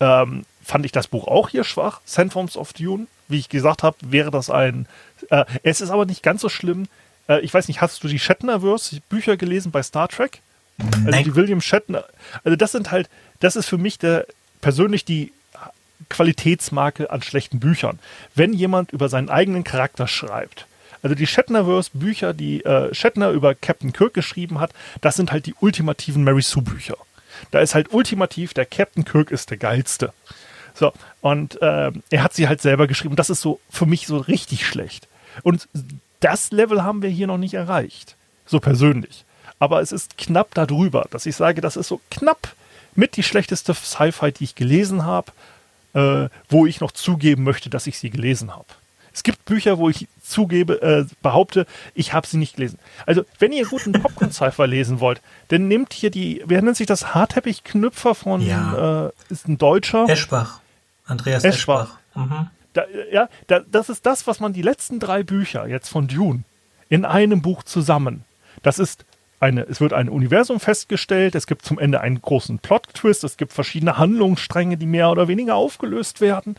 ähm, 0.00 0.44
fand 0.62 0.84
ich 0.84 0.92
das 0.92 1.08
Buch 1.08 1.26
auch 1.26 1.48
hier 1.48 1.64
schwach. 1.64 2.00
Sandforms 2.04 2.56
of 2.56 2.72
Dune, 2.72 3.06
wie 3.28 3.38
ich 3.38 3.48
gesagt 3.48 3.82
habe, 3.82 3.96
wäre 4.02 4.30
das 4.30 4.50
ein. 4.50 4.86
Äh, 5.30 5.44
es 5.62 5.80
ist 5.80 5.90
aber 5.90 6.06
nicht 6.06 6.22
ganz 6.22 6.40
so 6.40 6.48
schlimm. 6.48 6.88
Äh, 7.28 7.40
ich 7.40 7.52
weiß 7.52 7.68
nicht, 7.68 7.80
hast 7.80 8.02
du 8.02 8.08
die 8.08 8.18
Shatnerverse 8.18 9.00
Bücher 9.08 9.36
gelesen 9.36 9.72
bei 9.72 9.82
Star 9.82 10.08
Trek? 10.08 10.40
Also 10.78 11.10
Nein. 11.10 11.24
die 11.24 11.34
William 11.34 11.60
Shatner. 11.60 12.04
Also 12.44 12.56
das 12.56 12.72
sind 12.72 12.90
halt, 12.90 13.08
das 13.40 13.56
ist 13.56 13.66
für 13.66 13.78
mich 13.78 13.98
der 13.98 14.26
persönlich 14.60 15.04
die 15.04 15.32
Qualitätsmarke 16.08 17.10
an 17.10 17.22
schlechten 17.22 17.60
Büchern. 17.60 17.98
Wenn 18.34 18.52
jemand 18.52 18.92
über 18.92 19.08
seinen 19.08 19.30
eigenen 19.30 19.64
Charakter 19.64 20.06
schreibt. 20.06 20.66
Also 21.02 21.14
die 21.14 21.26
Shatnerverse 21.26 21.90
Bücher, 21.94 22.34
die 22.34 22.64
äh, 22.64 22.94
Shatner 22.94 23.30
über 23.30 23.54
Captain 23.54 23.92
Kirk 23.92 24.14
geschrieben 24.14 24.60
hat, 24.60 24.72
das 25.00 25.16
sind 25.16 25.32
halt 25.32 25.46
die 25.46 25.54
ultimativen 25.60 26.24
Mary 26.24 26.42
Sue 26.42 26.62
Bücher. 26.62 26.96
Da 27.50 27.60
ist 27.60 27.74
halt 27.74 27.92
ultimativ, 27.92 28.54
der 28.54 28.66
Captain 28.66 29.04
Kirk 29.04 29.30
ist 29.30 29.50
der 29.50 29.56
geilste. 29.56 30.12
So, 30.74 30.92
und 31.20 31.60
äh, 31.62 31.90
er 32.10 32.22
hat 32.22 32.34
sie 32.34 32.48
halt 32.48 32.60
selber 32.60 32.86
geschrieben. 32.86 33.16
Das 33.16 33.30
ist 33.30 33.40
so 33.40 33.60
für 33.70 33.86
mich 33.86 34.06
so 34.06 34.18
richtig 34.18 34.66
schlecht. 34.66 35.08
Und 35.42 35.68
das 36.20 36.50
Level 36.50 36.82
haben 36.82 37.02
wir 37.02 37.10
hier 37.10 37.26
noch 37.26 37.38
nicht 37.38 37.54
erreicht. 37.54 38.16
So 38.46 38.60
persönlich. 38.60 39.24
Aber 39.58 39.80
es 39.80 39.92
ist 39.92 40.18
knapp 40.18 40.54
darüber, 40.54 41.06
dass 41.10 41.26
ich 41.26 41.34
sage, 41.34 41.60
das 41.60 41.76
ist 41.76 41.88
so 41.88 42.00
knapp 42.10 42.54
mit 42.94 43.16
die 43.16 43.22
schlechteste 43.22 43.74
Sci-Fi, 43.74 44.32
die 44.32 44.44
ich 44.44 44.54
gelesen 44.54 45.04
habe, 45.04 45.32
äh, 45.94 46.28
wo 46.48 46.66
ich 46.66 46.80
noch 46.80 46.92
zugeben 46.92 47.42
möchte, 47.42 47.70
dass 47.70 47.86
ich 47.86 47.98
sie 47.98 48.10
gelesen 48.10 48.54
habe. 48.54 48.66
Es 49.16 49.22
gibt 49.22 49.46
Bücher, 49.46 49.78
wo 49.78 49.88
ich 49.88 50.08
zugebe, 50.22 50.82
äh, 50.82 51.06
behaupte, 51.22 51.64
ich 51.94 52.12
habe 52.12 52.26
sie 52.26 52.36
nicht 52.36 52.56
gelesen. 52.56 52.78
Also, 53.06 53.24
wenn 53.38 53.50
ihr 53.50 53.64
guten 53.64 53.92
Popcorn-Sci-Fi 53.92 54.66
lesen 54.66 55.00
wollt, 55.00 55.22
dann 55.48 55.68
nehmt 55.68 55.94
hier 55.94 56.10
die, 56.10 56.42
wer 56.44 56.60
nennt 56.60 56.76
sich 56.76 56.86
das, 56.86 57.14
Hartteppich-Knüpfer 57.14 58.14
von, 58.14 58.42
Ja. 58.42 59.06
äh, 59.06 59.10
ist 59.30 59.48
ein 59.48 59.56
Deutscher. 59.56 60.04
Eschbach. 60.06 60.60
Andreas 61.06 61.44
Eschbach. 61.44 61.96
Eschbach. 62.14 62.26
Mhm. 62.26 62.50
Da, 62.74 62.84
ja, 63.10 63.30
da, 63.46 63.60
das 63.60 63.88
ist 63.88 64.04
das, 64.04 64.26
was 64.26 64.38
man 64.38 64.52
die 64.52 64.60
letzten 64.60 65.00
drei 65.00 65.22
Bücher 65.22 65.66
jetzt 65.66 65.88
von 65.88 66.08
Dune 66.08 66.42
in 66.90 67.06
einem 67.06 67.40
Buch 67.40 67.62
zusammen. 67.62 68.22
Das 68.62 68.78
ist 68.78 69.06
eine, 69.40 69.62
es 69.62 69.80
wird 69.80 69.94
ein 69.94 70.10
Universum 70.10 70.60
festgestellt, 70.60 71.34
es 71.34 71.46
gibt 71.46 71.64
zum 71.64 71.78
Ende 71.78 72.02
einen 72.02 72.20
großen 72.20 72.58
Plot-Twist, 72.58 73.24
es 73.24 73.38
gibt 73.38 73.54
verschiedene 73.54 73.96
Handlungsstränge, 73.96 74.76
die 74.76 74.84
mehr 74.86 75.10
oder 75.10 75.26
weniger 75.26 75.54
aufgelöst 75.54 76.20
werden. 76.20 76.56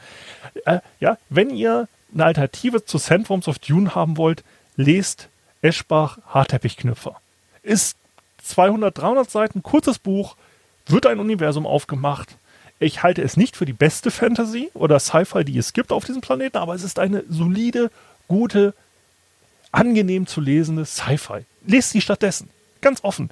Äh, 0.65 0.79
ja, 0.99 1.19
wenn 1.29 1.51
ihr 1.51 1.87
eine 2.13 2.25
Alternative 2.25 2.85
zu 2.85 2.97
Sandworms 2.97 3.47
of 3.47 3.59
Dune 3.59 3.95
haben 3.95 4.17
wollt, 4.17 4.43
lest 4.75 5.29
Eschbach 5.61 6.19
Harteppichknüpfer. 6.27 7.19
Ist 7.63 7.97
200, 8.43 8.97
300 8.97 9.29
Seiten, 9.29 9.63
kurzes 9.63 9.99
Buch, 9.99 10.35
wird 10.85 11.05
ein 11.05 11.19
Universum 11.19 11.65
aufgemacht. 11.65 12.37
Ich 12.79 13.03
halte 13.03 13.21
es 13.23 13.37
nicht 13.37 13.57
für 13.57 13.65
die 13.65 13.73
beste 13.73 14.11
Fantasy 14.11 14.69
oder 14.73 14.99
Sci-Fi, 14.99 15.43
die 15.43 15.57
es 15.57 15.73
gibt 15.73 15.91
auf 15.91 16.05
diesem 16.05 16.21
Planeten, 16.21 16.57
aber 16.57 16.75
es 16.75 16.83
ist 16.83 16.99
eine 16.99 17.23
solide, 17.27 17.91
gute, 18.27 18.73
angenehm 19.71 20.27
zu 20.27 20.41
lesende 20.41 20.85
Sci-Fi. 20.85 21.45
Lest 21.65 21.89
sie 21.89 22.01
stattdessen. 22.01 22.49
Ganz 22.81 23.03
offen. 23.03 23.29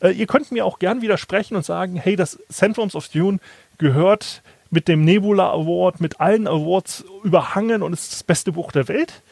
Äh, 0.00 0.10
ihr 0.10 0.26
könnt 0.26 0.50
mir 0.52 0.66
auch 0.66 0.78
gern 0.78 1.00
widersprechen 1.00 1.56
und 1.56 1.64
sagen, 1.64 1.96
hey, 1.96 2.16
das 2.16 2.38
Sandworms 2.48 2.94
of 2.94 3.08
Dune 3.08 3.38
gehört 3.78 4.42
mit 4.70 4.88
dem 4.88 5.04
Nebula 5.04 5.50
Award, 5.50 6.00
mit 6.00 6.20
allen 6.20 6.46
Awards 6.46 7.04
überhangen 7.24 7.82
und 7.82 7.92
ist 7.92 8.12
das 8.12 8.22
beste 8.22 8.52
Buch 8.52 8.72
der 8.72 8.88
Welt. 8.88 9.22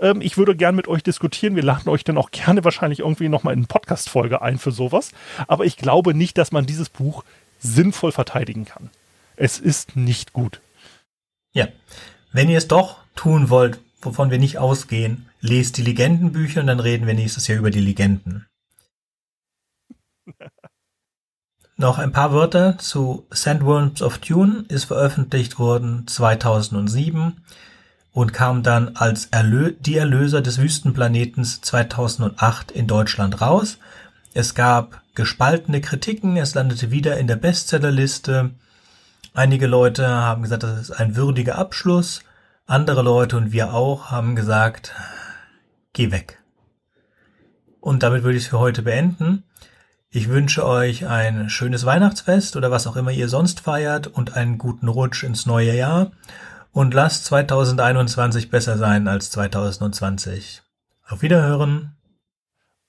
Ähm, 0.00 0.20
ich 0.20 0.36
würde 0.36 0.56
gern 0.56 0.74
mit 0.74 0.88
euch 0.88 1.02
diskutieren. 1.02 1.56
Wir 1.56 1.62
laden 1.62 1.88
euch 1.88 2.04
dann 2.04 2.18
auch 2.18 2.30
gerne 2.30 2.64
wahrscheinlich 2.64 3.00
irgendwie 3.00 3.28
nochmal 3.28 3.54
in 3.54 3.60
eine 3.60 3.66
Podcast-Folge 3.66 4.42
ein 4.42 4.58
für 4.58 4.72
sowas. 4.72 5.12
Aber 5.48 5.64
ich 5.64 5.76
glaube 5.76 6.14
nicht, 6.14 6.38
dass 6.38 6.52
man 6.52 6.66
dieses 6.66 6.88
Buch 6.88 7.24
sinnvoll 7.58 8.12
verteidigen 8.12 8.64
kann. 8.64 8.90
Es 9.36 9.58
ist 9.58 9.96
nicht 9.96 10.32
gut. 10.32 10.60
Ja. 11.52 11.68
Wenn 12.32 12.48
ihr 12.48 12.58
es 12.58 12.68
doch 12.68 12.98
tun 13.14 13.50
wollt, 13.50 13.80
wovon 14.02 14.30
wir 14.30 14.38
nicht 14.38 14.58
ausgehen, 14.58 15.28
lest 15.40 15.78
die 15.78 15.82
Legendenbücher 15.82 16.60
und 16.60 16.66
dann 16.66 16.80
reden 16.80 17.06
wir 17.06 17.14
nächstes 17.14 17.46
Jahr 17.48 17.58
über 17.58 17.70
die 17.70 17.80
Legenden. 17.80 18.46
Noch 21.78 21.98
ein 21.98 22.10
paar 22.10 22.32
Wörter 22.32 22.78
zu 22.78 23.26
Sandworms 23.30 24.00
of 24.00 24.16
Dune 24.16 24.64
ist 24.68 24.84
veröffentlicht 24.84 25.58
worden 25.58 26.06
2007 26.06 27.36
und 28.12 28.32
kam 28.32 28.62
dann 28.62 28.96
als 28.96 29.26
Erlö 29.26 29.74
Die 29.78 29.98
Erlöser 29.98 30.40
des 30.40 30.58
Wüstenplanetens 30.58 31.60
2008 31.60 32.70
in 32.70 32.86
Deutschland 32.86 33.42
raus. 33.42 33.76
Es 34.32 34.54
gab 34.54 35.02
gespaltene 35.14 35.82
Kritiken, 35.82 36.38
es 36.38 36.54
landete 36.54 36.90
wieder 36.90 37.18
in 37.18 37.26
der 37.26 37.36
Bestsellerliste. 37.36 38.52
Einige 39.34 39.66
Leute 39.66 40.08
haben 40.08 40.40
gesagt, 40.40 40.62
das 40.62 40.80
ist 40.80 40.92
ein 40.92 41.14
würdiger 41.14 41.58
Abschluss. 41.58 42.22
Andere 42.66 43.02
Leute 43.02 43.36
und 43.36 43.52
wir 43.52 43.74
auch 43.74 44.10
haben 44.10 44.34
gesagt, 44.34 44.94
geh 45.92 46.10
weg. 46.10 46.42
Und 47.80 48.02
damit 48.02 48.22
würde 48.22 48.38
ich 48.38 48.44
es 48.44 48.48
für 48.48 48.60
heute 48.60 48.80
beenden. 48.80 49.42
Ich 50.16 50.30
wünsche 50.30 50.66
euch 50.66 51.06
ein 51.06 51.50
schönes 51.50 51.84
Weihnachtsfest 51.84 52.56
oder 52.56 52.70
was 52.70 52.86
auch 52.86 52.96
immer 52.96 53.10
ihr 53.10 53.28
sonst 53.28 53.60
feiert 53.60 54.06
und 54.06 54.34
einen 54.34 54.56
guten 54.56 54.88
Rutsch 54.88 55.22
ins 55.22 55.44
neue 55.44 55.76
Jahr. 55.76 56.10
Und 56.72 56.94
lasst 56.94 57.26
2021 57.26 58.48
besser 58.48 58.78
sein 58.78 59.08
als 59.08 59.30
2020. 59.32 60.62
Auf 61.06 61.20
Wiederhören. 61.20 61.98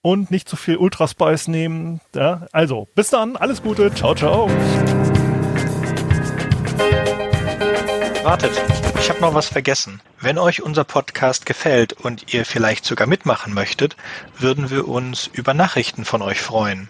Und 0.01 0.31
nicht 0.31 0.47
zu 0.47 0.55
viel 0.55 0.77
Ultraspice 0.77 1.49
nehmen. 1.49 1.99
Ja, 2.15 2.47
also, 2.53 2.87
bis 2.95 3.09
dann. 3.09 3.35
Alles 3.35 3.61
Gute. 3.61 3.93
Ciao, 3.93 4.15
ciao. 4.15 4.47
Wartet, 8.23 8.51
ich 9.01 9.09
habe 9.09 9.19
noch 9.19 9.33
was 9.33 9.49
vergessen. 9.49 9.99
Wenn 10.21 10.37
euch 10.37 10.61
unser 10.61 10.85
Podcast 10.85 11.45
gefällt 11.45 11.91
und 11.91 12.33
ihr 12.33 12.45
vielleicht 12.45 12.85
sogar 12.85 13.05
mitmachen 13.05 13.53
möchtet, 13.53 13.97
würden 14.39 14.69
wir 14.69 14.87
uns 14.87 15.27
über 15.27 15.53
Nachrichten 15.53 16.05
von 16.05 16.21
euch 16.21 16.39
freuen. 16.39 16.89